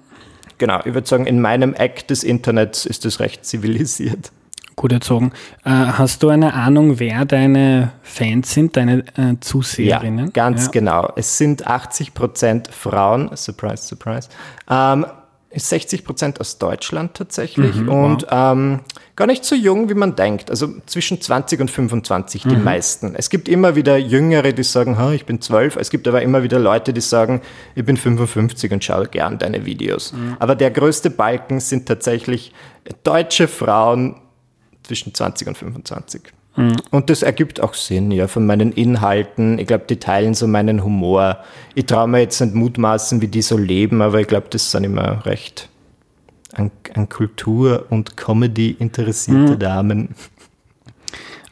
genau, 0.57 0.79
ich 0.85 0.93
würde 0.93 1.07
sagen, 1.07 1.25
in 1.25 1.41
meinem 1.41 1.73
Eck 1.73 2.07
des 2.07 2.23
Internets 2.23 2.85
ist 2.85 3.05
es 3.05 3.19
recht 3.19 3.45
zivilisiert. 3.45 4.31
Gut 4.75 4.91
erzogen. 4.91 5.31
Äh, 5.63 5.69
hast 5.69 6.21
du 6.21 6.29
eine 6.29 6.53
Ahnung, 6.53 6.99
wer 6.99 7.25
deine 7.25 7.93
Fans 8.03 8.53
sind, 8.53 8.75
deine 8.75 9.05
äh, 9.15 9.35
Zuseherinnen? 9.39 10.25
Ja, 10.27 10.31
ganz 10.31 10.65
ja. 10.65 10.71
genau. 10.71 11.13
Es 11.15 11.37
sind 11.37 11.65
80 11.65 12.13
Prozent 12.13 12.67
Frauen, 12.67 13.29
surprise, 13.35 13.83
surprise. 13.83 14.29
Ähm, 14.69 15.05
60 15.57 16.03
Prozent 16.03 16.41
aus 16.41 16.57
Deutschland 16.57 17.13
tatsächlich 17.13 17.75
mhm, 17.75 17.89
und 17.89 18.23
wow. 18.23 18.53
ähm, 18.53 18.79
gar 19.15 19.27
nicht 19.27 19.45
so 19.45 19.55
jung, 19.55 19.89
wie 19.89 19.93
man 19.93 20.15
denkt. 20.15 20.49
Also 20.49 20.73
zwischen 20.85 21.21
20 21.21 21.61
und 21.61 21.71
25 21.71 22.43
die 22.43 22.55
mhm. 22.55 22.63
meisten. 22.63 23.15
Es 23.15 23.29
gibt 23.29 23.47
immer 23.47 23.75
wieder 23.75 23.97
Jüngere, 23.97 24.51
die 24.51 24.63
sagen, 24.63 24.97
ich 25.13 25.25
bin 25.25 25.39
12. 25.39 25.77
Es 25.77 25.89
gibt 25.89 26.07
aber 26.07 26.21
immer 26.21 26.43
wieder 26.43 26.59
Leute, 26.59 26.91
die 26.91 27.01
sagen, 27.01 27.41
ich 27.75 27.85
bin 27.85 27.95
55 27.95 28.71
und 28.73 28.83
schaue 28.83 29.07
gern 29.07 29.37
deine 29.37 29.65
Videos. 29.65 30.13
Mhm. 30.13 30.35
Aber 30.39 30.55
der 30.55 30.71
größte 30.71 31.09
Balken 31.09 31.59
sind 31.59 31.87
tatsächlich 31.87 32.53
deutsche 33.03 33.47
Frauen 33.47 34.15
zwischen 34.85 35.13
20 35.13 35.47
und 35.47 35.57
25. 35.57 36.21
Mhm. 36.55 36.75
Und 36.91 37.09
das 37.09 37.21
ergibt 37.21 37.59
auch 37.59 37.73
Sinn, 37.73 38.11
ja, 38.11 38.27
von 38.27 38.45
meinen 38.45 38.71
Inhalten. 38.71 39.59
Ich 39.59 39.67
glaube, 39.67 39.85
die 39.89 39.97
teilen 39.97 40.33
so 40.33 40.47
meinen 40.47 40.83
Humor. 40.83 41.39
Ich 41.73 41.85
traue 41.85 42.07
mir 42.07 42.19
jetzt 42.19 42.39
nicht 42.39 42.53
mutmaßen, 42.53 43.21
wie 43.21 43.27
die 43.27 43.41
so 43.41 43.57
leben, 43.57 44.01
aber 44.01 44.19
ich 44.21 44.27
glaube, 44.27 44.47
das 44.49 44.71
sind 44.71 44.83
immer 44.83 45.25
recht 45.25 45.69
an, 46.53 46.71
an 46.93 47.09
Kultur 47.09 47.85
und 47.89 48.17
Comedy 48.17 48.75
interessierte 48.79 49.53
mhm. 49.53 49.59
Damen. 49.59 50.15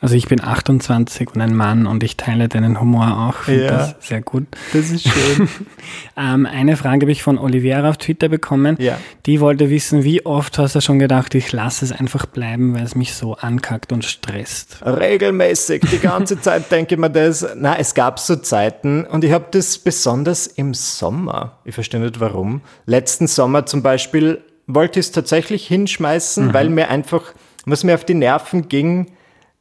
Also 0.03 0.15
ich 0.15 0.27
bin 0.27 0.43
28 0.43 1.29
und 1.33 1.39
ein 1.39 1.55
Mann 1.55 1.87
und 1.87 2.03
ich 2.03 2.17
teile 2.17 2.49
deinen 2.49 2.81
Humor 2.81 3.29
auch. 3.29 3.47
Ja, 3.47 3.67
das 3.69 3.95
sehr 4.01 4.19
gut. 4.21 4.47
Das 4.73 4.89
ist 4.91 5.07
schön. 5.07 5.47
ähm, 6.17 6.45
eine 6.45 6.75
Frage 6.75 7.05
habe 7.05 7.11
ich 7.13 7.23
von 7.23 7.37
Oliviera 7.37 7.89
auf 7.89 7.95
Twitter 7.95 8.27
bekommen. 8.27 8.75
Ja. 8.79 8.97
Die 9.25 9.39
wollte 9.39 9.69
wissen, 9.69 10.03
wie 10.03 10.25
oft 10.25 10.57
hast 10.57 10.75
du 10.75 10.81
schon 10.81 10.99
gedacht, 10.99 11.35
ich 11.35 11.53
lasse 11.53 11.85
es 11.85 11.93
einfach 11.93 12.25
bleiben, 12.25 12.75
weil 12.75 12.83
es 12.83 12.95
mich 12.95 13.13
so 13.13 13.35
ankackt 13.35 13.93
und 13.93 14.03
stresst? 14.03 14.85
Regelmäßig. 14.85 15.83
Die 15.89 15.99
ganze 15.99 16.37
Zeit 16.41 16.69
denke 16.69 16.95
ich 16.95 16.99
mir 16.99 17.09
das. 17.09 17.47
Na, 17.55 17.77
es 17.79 17.93
gab 17.93 18.19
so 18.19 18.35
Zeiten 18.35 19.05
und 19.05 19.23
ich 19.23 19.31
habe 19.31 19.45
das 19.51 19.77
besonders 19.77 20.47
im 20.47 20.73
Sommer. 20.73 21.59
Ich 21.63 21.75
verstehe 21.75 22.01
nicht 22.01 22.19
warum. 22.19 22.59
Letzten 22.85 23.27
Sommer 23.27 23.65
zum 23.65 23.81
Beispiel 23.81 24.41
wollte 24.67 24.99
ich 24.99 25.05
es 25.05 25.11
tatsächlich 25.13 25.65
hinschmeißen, 25.65 26.47
mhm. 26.47 26.53
weil 26.53 26.67
mir 26.67 26.89
einfach, 26.89 27.33
was 27.65 27.85
mir 27.85 27.95
auf 27.95 28.03
die 28.03 28.15
Nerven 28.15 28.67
ging, 28.67 29.07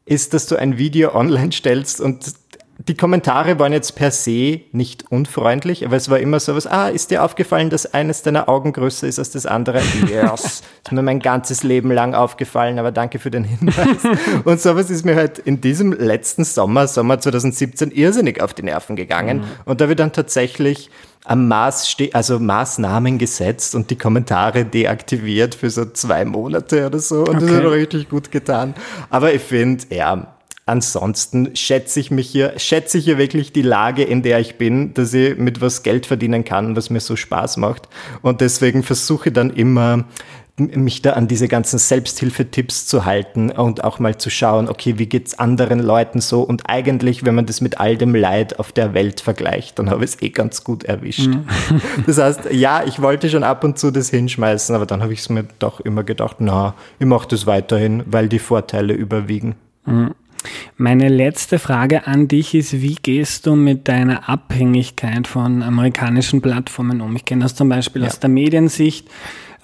ist, 0.05 0.35
dass 0.35 0.47
du 0.47 0.57
ein 0.57 0.79
Video 0.79 1.15
online 1.15 1.53
stellst 1.53 2.01
und 2.01 2.42
die 2.89 2.97
Kommentare 2.97 3.59
waren 3.59 3.73
jetzt 3.73 3.95
per 3.95 4.11
se 4.11 4.61
nicht 4.73 5.11
unfreundlich, 5.11 5.87
aber 5.87 5.97
es 5.97 6.11
war 6.11 6.19
immer 6.19 6.41
so 6.41 6.57
was, 6.57 6.67
ah, 6.67 6.89
ist 6.89 7.11
dir 7.11 7.23
aufgefallen, 7.23 7.71
dass 7.71 7.95
eines 7.95 8.23
deiner 8.23 8.49
Augen 8.49 8.73
größer 8.73 9.07
ist 9.07 9.19
als 9.19 9.31
das 9.31 9.47
andere? 9.47 9.81
Yes, 10.09 10.63
ist 10.85 10.93
mir 10.93 11.03
mein 11.03 11.21
ganzes 11.21 11.63
Leben 11.63 11.93
lang 11.93 12.15
aufgefallen, 12.15 12.79
aber 12.79 12.91
danke 12.91 13.19
für 13.19 13.31
den 13.31 13.45
Hinweis. 13.45 14.03
Und 14.45 14.61
sowas 14.61 14.91
ist 14.91 15.05
mir 15.05 15.15
halt 15.15 15.39
in 15.39 15.61
diesem 15.61 15.93
letzten 15.93 16.45
Sommer, 16.45 16.89
Sommer 16.89 17.21
2017, 17.21 17.93
irrsinnig 17.93 18.43
auf 18.43 18.53
die 18.53 18.63
Nerven 18.63 18.97
gegangen. 18.97 19.39
Mhm. 19.39 19.45
Und 19.65 19.81
da 19.81 19.89
wird 19.89 20.01
dann 20.01 20.13
tatsächlich 20.13 20.91
am 21.25 21.47
Maß 21.47 21.97
also 22.15 22.41
Maßnahmen 22.41 23.19
gesetzt 23.19 23.75
und 23.77 23.91
die 23.91 23.97
Kommentare 23.97 24.65
deaktiviert 24.65 25.55
für 25.55 25.71
so 25.71 25.85
zwei 25.85 26.25
Monate 26.25 26.87
oder 26.87 26.99
so. 26.99 27.21
Und 27.21 27.37
okay. 27.37 27.47
das 27.47 27.51
hat 27.51 27.65
richtig 27.71 28.09
gut 28.09 28.33
getan. 28.33 28.75
Aber 29.09 29.33
ich 29.33 29.43
finde, 29.43 29.85
ja, 29.91 30.32
ansonsten 30.67 31.55
schätze 31.57 32.01
ich 32.01 32.11
mich 32.11 32.29
hier, 32.29 32.59
schätze 32.59 32.99
ich 32.99 33.05
hier 33.05 33.19
wirklich 33.19 33.53
die 33.53 33.63
Lage, 33.63 34.05
in 34.05 34.23
der 34.23 34.39
ich 34.41 34.57
bin, 34.57 34.95
dass 34.95 35.13
ich 35.13 35.37
mit 35.37 35.61
was 35.61 35.83
Geld 35.83 36.07
verdienen 36.07 36.45
kann, 36.45 36.77
was 36.77 36.91
mir 36.91 37.01
so 37.01 37.17
Spaß 37.17 37.57
macht. 37.57 37.89
Und 38.23 38.41
deswegen 38.41 38.83
versuche 38.83 39.29
ich 39.29 39.35
dann 39.35 39.51
immer, 39.51 40.05
mich 40.57 41.01
da 41.01 41.15
an 41.15 41.29
diese 41.29 41.49
ganzen 41.49 41.79
Selbsthilfetipps 41.79 42.87
zu 42.87 43.05
halten 43.07 43.51
und 43.51 43.85
auch 43.85 43.99
mal 43.99 44.19
zu 44.19 44.29
schauen, 44.29 44.69
okay, 44.69 44.99
wie 44.99 45.07
geht's 45.07 45.39
anderen 45.39 45.79
Leuten 45.79 46.21
so? 46.21 46.43
Und 46.43 46.69
eigentlich, 46.69 47.25
wenn 47.25 47.35
man 47.35 47.47
das 47.47 47.61
mit 47.63 47.81
all 47.81 47.97
dem 47.97 48.15
Leid 48.15 48.59
auf 48.59 48.71
der 48.71 48.93
Welt 48.93 49.21
vergleicht, 49.21 49.79
dann 49.79 49.89
habe 49.89 50.05
ich 50.05 50.13
es 50.13 50.23
eh 50.23 50.29
ganz 50.29 50.63
gut 50.63 50.85
erwischt. 50.85 51.29
Mhm. 51.29 51.47
Das 52.07 52.19
heißt, 52.19 52.53
ja, 52.53 52.85
ich 52.85 53.01
wollte 53.01 53.31
schon 53.31 53.45
ab 53.45 53.65
und 53.65 53.79
zu 53.79 53.91
das 53.91 54.11
hinschmeißen, 54.11 54.75
aber 54.75 54.87
dann 54.87 55.03
habe 55.03 55.13
ich 55.13 55.21
es 55.21 55.29
mir 55.29 55.45
doch 55.59 55.81
immer 55.81 56.05
gedacht, 56.05 56.37
na, 56.41 56.75
ich 56.99 57.07
mache 57.07 57.29
das 57.29 57.47
weiterhin, 57.47 58.03
weil 58.07 58.29
die 58.29 58.39
Vorteile 58.39 58.93
überwiegen. 58.93 59.55
Mhm. 59.87 60.15
Meine 60.77 61.09
letzte 61.09 61.59
Frage 61.59 62.07
an 62.07 62.29
dich 62.29 62.55
ist, 62.55 62.81
wie 62.81 62.97
gehst 62.97 63.47
du 63.47 63.55
mit 63.55 63.89
deiner 63.89 64.29
Abhängigkeit 64.29 65.27
von 65.27 65.63
amerikanischen 65.63 66.41
Plattformen 66.41 67.01
um? 67.01 67.15
Ich 67.17 67.25
kenne 67.25 67.43
das 67.43 67.55
zum 67.55 67.69
Beispiel 67.69 68.03
ja. 68.03 68.09
aus 68.09 68.21
der 68.21 68.31
Mediensicht. 68.31 69.09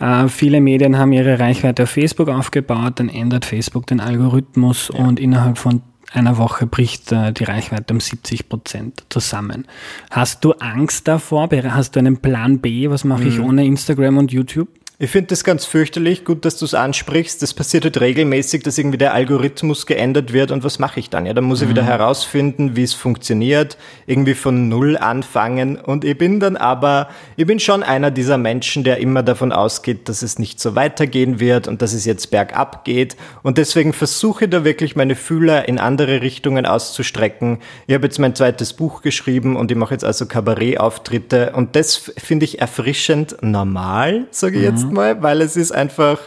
Äh, 0.01 0.29
viele 0.29 0.61
Medien 0.61 0.97
haben 0.97 1.13
ihre 1.13 1.39
Reichweite 1.39 1.85
auf 1.85 1.91
Facebook 1.91 2.29
aufgebaut, 2.29 2.95
dann 3.01 3.09
ändert 3.09 3.45
Facebook 3.45 3.87
den 3.87 4.01
Algorithmus 4.01 4.91
ja. 4.93 5.05
und 5.05 5.19
innerhalb 5.19 5.59
von 5.59 5.83
einer 6.13 6.39
Woche 6.39 6.67
bricht 6.67 7.13
äh, 7.13 7.33
die 7.33 7.45
Reichweite 7.45 7.93
um 7.93 8.01
70 8.01 8.49
Prozent 8.49 9.05
zusammen. 9.09 9.67
Hast 10.11 10.45
du 10.45 10.53
Angst 10.53 11.07
davor? 11.09 11.49
Hast 11.53 11.97
du 11.97 11.99
einen 11.99 12.19
Plan 12.19 12.61
B? 12.61 12.89
Was 12.89 13.05
mache 13.05 13.25
mhm. 13.25 13.29
ich 13.29 13.41
ohne 13.41 13.67
Instagram 13.67 14.19
und 14.19 14.33
YouTube? 14.33 14.69
Ich 15.01 15.11
finde 15.11 15.29
das 15.29 15.45
ganz 15.45 15.65
fürchterlich. 15.65 16.25
Gut, 16.25 16.45
dass 16.45 16.57
du 16.57 16.65
es 16.65 16.75
ansprichst. 16.75 17.41
Das 17.41 17.55
passiert 17.55 17.85
halt 17.85 18.01
regelmäßig, 18.01 18.65
dass 18.65 18.79
irgendwie 18.79 18.99
der 18.99 19.15
Algorithmus 19.15 19.87
geändert 19.87 20.33
wird. 20.33 20.51
Und 20.51 20.65
was 20.65 20.81
mache 20.81 20.99
ich 20.99 21.09
dann? 21.09 21.25
Ja, 21.25 21.35
dann 21.35 21.45
muss 21.45 21.63
ich 21.63 21.69
wieder 21.69 21.83
mhm. 21.83 21.87
herausfinden, 21.87 22.75
wie 22.75 22.83
es 22.83 22.95
funktioniert, 22.95 23.79
irgendwie 24.07 24.35
von 24.35 24.69
Null 24.69 24.97
anfangen. 24.97 25.77
Und 25.77 26.05
ich 26.05 26.19
bin 26.19 26.41
dann 26.41 26.57
aber, 26.57 27.11
ich 27.37 27.47
bin 27.47 27.61
schon 27.61 27.85
einer 27.85 28.11
dieser 28.11 28.39
Menschen, 28.39 28.83
der 28.83 28.99
immer 28.99 29.23
davon 29.23 29.53
ausgeht, 29.53 30.09
dass 30.09 30.23
es 30.23 30.41
nicht 30.41 30.59
so 30.59 30.75
weitergehen 30.75 31.39
wird 31.39 31.69
und 31.69 31.81
dass 31.81 31.93
es 31.93 32.05
jetzt 32.05 32.33
bergab 32.33 32.85
geht. 32.85 33.17
Und 33.45 33.57
deswegen 33.57 33.93
versuche 33.93 34.47
ich 34.47 34.51
da 34.51 34.65
wirklich 34.65 34.97
meine 34.97 35.15
Fühler 35.15 35.69
in 35.69 35.79
andere 35.79 36.23
Richtungen 36.23 36.67
auszustrecken. 36.67 37.59
Ich 37.87 37.95
habe 37.95 38.05
jetzt 38.05 38.19
mein 38.19 38.35
zweites 38.35 38.73
Buch 38.73 39.03
geschrieben 39.03 39.55
und 39.55 39.71
ich 39.71 39.77
mache 39.77 39.95
jetzt 39.95 40.05
also 40.05 40.27
Kabarettauftritte. 40.27 41.53
Und 41.55 41.77
das 41.77 41.95
finde 41.97 42.47
ich 42.47 42.61
erfrischend 42.61 43.37
normal, 43.43 44.27
sage 44.33 44.57
ich 44.57 44.69
mhm. 44.69 44.77
jetzt 44.77 44.88
Mal, 44.93 45.23
weil 45.23 45.41
es 45.41 45.57
ist 45.57 45.73
einfach, 45.73 46.19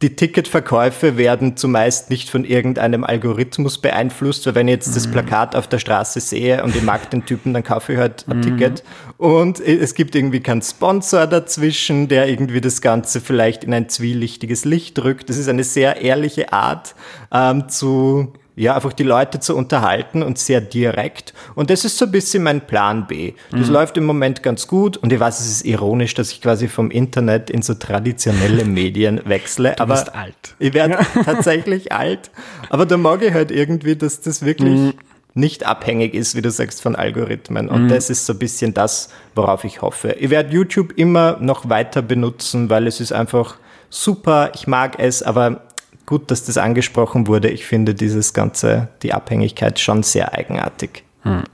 die 0.00 0.16
Ticketverkäufe 0.16 1.16
werden 1.16 1.56
zumeist 1.56 2.08
nicht 2.08 2.30
von 2.30 2.44
irgendeinem 2.44 3.04
Algorithmus 3.04 3.78
beeinflusst, 3.78 4.46
weil 4.46 4.54
wenn 4.54 4.68
ich 4.68 4.74
jetzt 4.74 4.96
das 4.96 5.08
mhm. 5.08 5.12
Plakat 5.12 5.56
auf 5.56 5.66
der 5.66 5.78
Straße 5.78 6.20
sehe 6.20 6.62
und 6.62 6.74
ich 6.74 6.82
mag 6.82 7.10
den 7.10 7.26
Typen, 7.26 7.52
dann 7.52 7.64
kaufe 7.64 7.92
ich 7.92 7.98
halt 7.98 8.24
ein 8.28 8.38
mhm. 8.38 8.42
Ticket. 8.42 8.84
Und 9.18 9.60
es 9.60 9.94
gibt 9.94 10.14
irgendwie 10.14 10.40
keinen 10.40 10.62
Sponsor 10.62 11.26
dazwischen, 11.26 12.08
der 12.08 12.28
irgendwie 12.28 12.60
das 12.60 12.80
Ganze 12.80 13.20
vielleicht 13.20 13.64
in 13.64 13.74
ein 13.74 13.88
zwielichtiges 13.88 14.64
Licht 14.64 14.96
drückt. 14.96 15.28
Das 15.28 15.36
ist 15.36 15.48
eine 15.48 15.64
sehr 15.64 16.00
ehrliche 16.00 16.52
Art 16.52 16.94
ähm, 17.32 17.68
zu 17.68 18.32
ja, 18.60 18.74
einfach 18.74 18.92
die 18.92 19.04
Leute 19.04 19.40
zu 19.40 19.56
unterhalten 19.56 20.22
und 20.22 20.38
sehr 20.38 20.60
direkt. 20.60 21.32
Und 21.54 21.70
das 21.70 21.86
ist 21.86 21.96
so 21.96 22.04
ein 22.04 22.10
bisschen 22.10 22.42
mein 22.42 22.66
Plan 22.66 23.06
B. 23.06 23.32
Das 23.50 23.68
mhm. 23.68 23.72
läuft 23.72 23.96
im 23.96 24.04
Moment 24.04 24.42
ganz 24.42 24.66
gut 24.66 24.98
und 24.98 25.10
ich 25.12 25.18
weiß, 25.18 25.40
es 25.40 25.46
ist 25.46 25.64
ironisch, 25.64 26.12
dass 26.12 26.30
ich 26.30 26.42
quasi 26.42 26.68
vom 26.68 26.90
Internet 26.90 27.48
in 27.48 27.62
so 27.62 27.72
traditionelle 27.72 28.64
Medien 28.66 29.22
wechsle. 29.24 29.72
Du 29.76 29.82
aber 29.82 29.94
bist 29.94 30.14
alt. 30.14 30.56
Ich 30.58 30.74
werde 30.74 30.94
ja. 30.94 31.22
tatsächlich 31.24 31.92
alt. 31.92 32.30
Aber 32.68 32.84
da 32.84 32.98
mag 32.98 33.22
ich 33.22 33.32
halt 33.32 33.50
irgendwie, 33.50 33.96
dass 33.96 34.20
das 34.20 34.44
wirklich 34.44 34.78
mhm. 34.78 34.92
nicht 35.32 35.64
abhängig 35.64 36.12
ist, 36.12 36.36
wie 36.36 36.42
du 36.42 36.50
sagst, 36.50 36.82
von 36.82 36.94
Algorithmen. 36.96 37.70
Und 37.70 37.84
mhm. 37.84 37.88
das 37.88 38.10
ist 38.10 38.26
so 38.26 38.34
ein 38.34 38.38
bisschen 38.38 38.74
das, 38.74 39.08
worauf 39.34 39.64
ich 39.64 39.80
hoffe. 39.80 40.16
Ich 40.20 40.28
werde 40.28 40.52
YouTube 40.52 40.92
immer 40.98 41.38
noch 41.40 41.70
weiter 41.70 42.02
benutzen, 42.02 42.68
weil 42.68 42.86
es 42.86 43.00
ist 43.00 43.12
einfach 43.12 43.56
super. 43.88 44.50
Ich 44.54 44.66
mag 44.66 44.98
es, 44.98 45.22
aber 45.22 45.62
gut, 46.10 46.30
dass 46.32 46.42
das 46.44 46.58
angesprochen 46.58 47.28
wurde. 47.28 47.48
Ich 47.48 47.64
finde 47.64 47.94
dieses 47.94 48.34
ganze, 48.34 48.88
die 49.02 49.14
Abhängigkeit 49.14 49.78
schon 49.78 50.02
sehr 50.02 50.34
eigenartig. 50.34 51.04
Hm. 51.22 51.44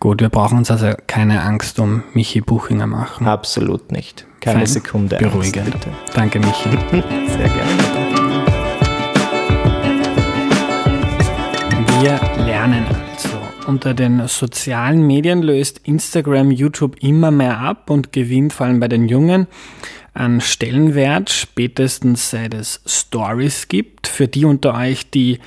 Gut, 0.00 0.22
wir 0.22 0.30
brauchen 0.30 0.56
uns 0.56 0.70
also 0.70 0.92
keine 1.06 1.42
Angst 1.42 1.78
um 1.78 2.02
Michi 2.14 2.40
Buchinger 2.40 2.86
machen. 2.86 3.28
Absolut 3.28 3.92
nicht. 3.92 4.26
Keine 4.40 4.60
Fein. 4.60 4.66
Sekunde 4.66 5.18
Beruhige. 5.18 5.60
Angst, 5.60 5.72
bitte. 5.72 5.90
Danke, 6.14 6.38
Michi. 6.38 6.70
sehr 6.90 7.48
gerne. 7.48 7.72
Wir 12.00 12.44
lernen 12.46 12.86
also. 12.86 13.28
Unter 13.66 13.92
den 13.92 14.26
sozialen 14.26 15.06
Medien 15.06 15.42
löst 15.42 15.82
Instagram 15.84 16.50
YouTube 16.50 16.96
immer 17.02 17.30
mehr 17.30 17.58
ab 17.58 17.90
und 17.90 18.14
gewinnt 18.14 18.54
vor 18.54 18.66
allem 18.66 18.80
bei 18.80 18.88
den 18.88 19.06
Jungen 19.06 19.48
an 20.18 20.40
Stellenwert, 20.40 21.30
spätestens 21.30 22.30
seit 22.30 22.52
es 22.54 22.80
Stories 22.86 23.68
gibt. 23.68 24.06
Für 24.06 24.26
die 24.26 24.44
unter 24.44 24.74
euch, 24.74 25.10
die 25.10 25.38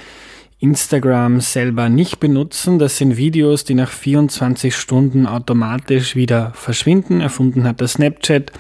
Instagram 0.60 1.42
selber 1.42 1.90
nicht 1.90 2.20
benutzen, 2.20 2.78
das 2.80 2.98
sind 2.98 3.18
Videos, 3.18 3.64
die 3.64 3.74
nach 3.74 3.90
24 3.90 4.76
Stunden 4.76 5.26
automatisch 5.26 6.16
wieder 6.16 6.52
verschwinden. 6.54 7.20
Erfunden 7.20 7.64
hat 7.64 7.82
das 7.82 7.94
Snapchat. 7.94 8.52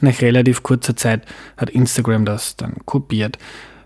Nach 0.00 0.20
relativ 0.22 0.62
kurzer 0.62 0.96
Zeit 0.96 1.22
hat 1.56 1.70
Instagram 1.70 2.24
das 2.24 2.56
dann 2.56 2.76
kopiert. 2.86 3.36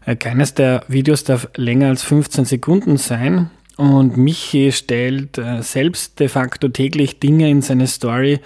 Äh, 0.04 0.16
keines 0.16 0.54
der 0.54 0.84
Videos 0.88 1.24
darf 1.24 1.48
länger 1.56 1.88
als 1.88 2.02
15 2.02 2.44
Sekunden 2.44 2.98
sein. 2.98 3.50
Und 3.76 4.16
Michi 4.16 4.70
stellt 4.70 5.38
äh, 5.38 5.62
selbst 5.62 6.20
de 6.20 6.28
facto 6.28 6.68
täglich 6.68 7.18
Dinge 7.18 7.50
in 7.50 7.62
seine 7.62 7.88
Story, 7.88 8.40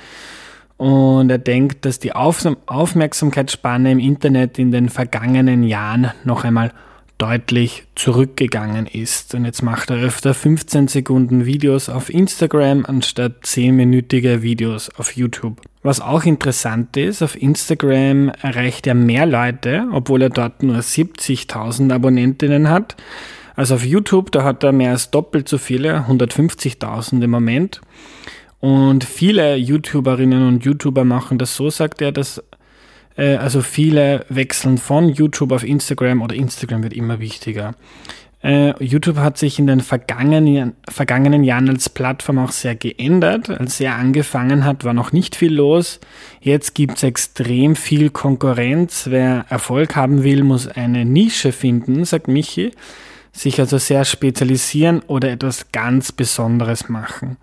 und 0.78 1.28
er 1.28 1.38
denkt, 1.38 1.84
dass 1.84 1.98
die 1.98 2.12
Aufmerksamkeitsspanne 2.14 3.92
im 3.92 3.98
Internet 3.98 4.58
in 4.58 4.70
den 4.70 4.88
vergangenen 4.88 5.64
Jahren 5.64 6.12
noch 6.24 6.44
einmal 6.44 6.72
deutlich 7.18 7.82
zurückgegangen 7.96 8.86
ist. 8.86 9.34
Und 9.34 9.44
jetzt 9.44 9.62
macht 9.62 9.90
er 9.90 9.96
öfter 9.96 10.34
15 10.34 10.86
Sekunden 10.86 11.44
Videos 11.44 11.88
auf 11.88 12.10
Instagram 12.10 12.86
anstatt 12.86 13.42
10-minütige 13.44 14.42
Videos 14.42 14.88
auf 14.96 15.16
YouTube. 15.16 15.60
Was 15.82 16.00
auch 16.00 16.24
interessant 16.24 16.96
ist, 16.96 17.22
auf 17.22 17.40
Instagram 17.40 18.28
erreicht 18.40 18.86
er 18.86 18.94
mehr 18.94 19.26
Leute, 19.26 19.88
obwohl 19.92 20.22
er 20.22 20.30
dort 20.30 20.62
nur 20.62 20.76
70.000 20.76 21.92
Abonnentinnen 21.92 22.70
hat. 22.70 22.94
Also 23.56 23.74
auf 23.74 23.84
YouTube, 23.84 24.30
da 24.30 24.44
hat 24.44 24.62
er 24.62 24.70
mehr 24.70 24.92
als 24.92 25.10
doppelt 25.10 25.48
so 25.48 25.58
viele, 25.58 26.06
150.000 26.08 27.24
im 27.24 27.30
Moment. 27.30 27.80
Und 28.60 29.04
viele 29.04 29.56
YouTuberinnen 29.56 30.46
und 30.46 30.64
YouTuber 30.64 31.04
machen 31.04 31.38
das 31.38 31.54
so, 31.54 31.70
sagt 31.70 32.00
er, 32.02 32.12
dass 32.12 32.42
äh, 33.16 33.36
also 33.36 33.62
viele 33.62 34.24
wechseln 34.28 34.78
von 34.78 35.08
YouTube 35.08 35.52
auf 35.52 35.64
Instagram 35.64 36.22
oder 36.22 36.34
Instagram 36.34 36.82
wird 36.82 36.92
immer 36.92 37.20
wichtiger. 37.20 37.74
Äh, 38.42 38.82
YouTube 38.82 39.16
hat 39.16 39.36
sich 39.36 39.58
in 39.58 39.66
den 39.66 39.80
vergangenen, 39.80 40.74
vergangenen 40.88 41.42
Jahren 41.42 41.68
als 41.68 41.88
Plattform 41.88 42.38
auch 42.38 42.52
sehr 42.52 42.76
geändert. 42.76 43.50
Als 43.50 43.80
er 43.80 43.96
angefangen 43.96 44.64
hat, 44.64 44.84
war 44.84 44.94
noch 44.94 45.10
nicht 45.10 45.34
viel 45.34 45.52
los. 45.52 45.98
Jetzt 46.40 46.74
gibt 46.74 46.98
es 46.98 47.02
extrem 47.02 47.74
viel 47.74 48.10
Konkurrenz. 48.10 49.06
Wer 49.10 49.44
Erfolg 49.48 49.96
haben 49.96 50.22
will, 50.22 50.44
muss 50.44 50.68
eine 50.68 51.04
Nische 51.04 51.50
finden, 51.50 52.04
sagt 52.04 52.28
Michi. 52.28 52.70
Sich 53.38 53.60
also 53.60 53.78
sehr 53.78 54.04
spezialisieren 54.04 55.00
oder 55.06 55.30
etwas 55.30 55.70
ganz 55.70 56.10
Besonderes 56.10 56.88
machen. 56.88 57.36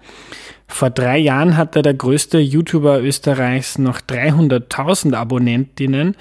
Vor 0.67 0.89
drei 0.89 1.17
Jahren 1.17 1.55
hatte 1.55 1.81
der 1.81 1.93
größte 1.93 2.37
YouTuber 2.37 3.01
Österreichs 3.01 3.77
noch 3.77 4.01
300.000 4.01 5.13
Abonnentinnen. 5.13 6.17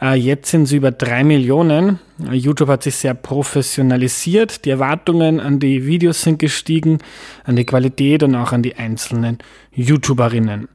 Äh, 0.00 0.14
jetzt 0.14 0.52
sind 0.52 0.62
es 0.62 0.72
über 0.72 0.92
drei 0.92 1.24
Millionen. 1.24 1.98
YouTube 2.30 2.68
hat 2.68 2.84
sich 2.84 2.94
sehr 2.94 3.14
professionalisiert. 3.14 4.64
Die 4.64 4.70
Erwartungen 4.70 5.40
an 5.40 5.58
die 5.58 5.86
Videos 5.86 6.22
sind 6.22 6.38
gestiegen, 6.38 6.98
an 7.42 7.56
die 7.56 7.66
Qualität 7.66 8.22
und 8.22 8.36
auch 8.36 8.52
an 8.52 8.62
die 8.62 8.76
einzelnen 8.76 9.38
YouTuberinnen. 9.72 10.68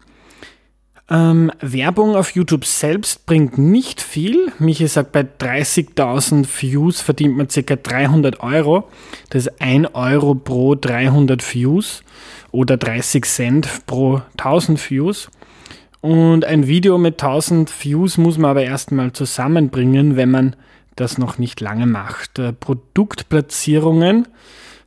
Ähm, 1.11 1.51
Werbung 1.59 2.15
auf 2.15 2.31
YouTube 2.31 2.63
selbst 2.63 3.25
bringt 3.25 3.57
nicht 3.57 3.99
viel. 3.99 4.53
Michi 4.59 4.87
sagt, 4.87 5.11
bei 5.11 5.21
30.000 5.21 6.47
Views 6.47 7.01
verdient 7.01 7.35
man 7.35 7.49
ca. 7.49 7.75
300 7.75 8.39
Euro. 8.39 8.87
Das 9.29 9.47
ist 9.47 9.61
1 9.61 9.89
Euro 9.93 10.35
pro 10.35 10.75
300 10.75 11.53
Views 11.53 12.03
oder 12.51 12.77
30 12.77 13.25
Cent 13.25 13.85
pro 13.87 14.21
1000 14.37 14.89
Views. 14.89 15.29
Und 15.99 16.45
ein 16.45 16.67
Video 16.67 16.97
mit 16.97 17.21
1000 17.21 17.69
Views 17.83 18.17
muss 18.17 18.37
man 18.37 18.51
aber 18.51 18.63
erstmal 18.63 19.11
zusammenbringen, 19.11 20.15
wenn 20.15 20.31
man 20.31 20.55
das 20.95 21.17
noch 21.17 21.37
nicht 21.37 21.59
lange 21.59 21.87
macht. 21.87 22.39
Äh, 22.39 22.53
Produktplatzierungen, 22.53 24.29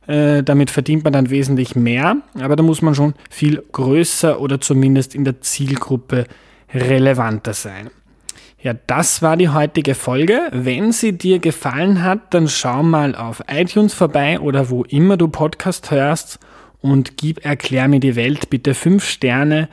äh, 0.07 0.43
damit 0.43 0.69
verdient 0.69 1.03
man 1.03 1.13
dann 1.13 1.29
wesentlich 1.29 1.75
mehr, 1.75 2.17
aber 2.39 2.55
da 2.55 2.63
muss 2.63 2.81
man 2.81 2.95
schon 2.95 3.13
viel 3.29 3.63
größer 3.71 4.39
oder 4.39 4.61
zumindest 4.61 5.15
in 5.15 5.23
der 5.23 5.41
Zielgruppe 5.41 6.25
relevanter 6.73 7.53
sein. 7.53 7.89
Ja, 8.61 8.73
das 8.87 9.21
war 9.21 9.37
die 9.37 9.49
heutige 9.49 9.93
Folge. 9.93 10.49
Wenn 10.51 10.91
sie 10.91 11.15
dir 11.15 11.37
gefallen 11.37 12.03
hat, 12.03 12.33
dann 12.33 12.47
schau 12.47 12.81
mal 12.81 13.13
auf 13.13 13.43
iTunes 13.47 13.93
vorbei 13.93 14.39
oder 14.39 14.71
wo 14.71 14.83
immer 14.83 15.17
du 15.17 15.27
Podcast 15.27 15.91
hörst 15.91 16.39
und 16.81 17.17
gib 17.17 17.45
Erklär 17.45 17.87
mir 17.87 17.99
die 17.99 18.15
Welt 18.15 18.49
bitte 18.49 18.73
fünf 18.73 19.05
Sterne. 19.05 19.69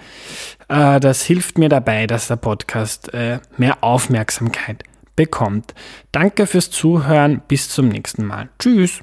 Äh, 0.68 1.00
das 1.00 1.22
hilft 1.22 1.58
mir 1.58 1.68
dabei, 1.68 2.06
dass 2.06 2.28
der 2.28 2.36
Podcast 2.36 3.12
äh, 3.14 3.38
mehr 3.56 3.82
Aufmerksamkeit 3.82 4.84
bekommt. 5.16 5.74
Danke 6.10 6.46
fürs 6.46 6.70
Zuhören. 6.70 7.42
Bis 7.48 7.68
zum 7.68 7.88
nächsten 7.88 8.24
Mal. 8.24 8.48
Tschüss. 8.58 9.02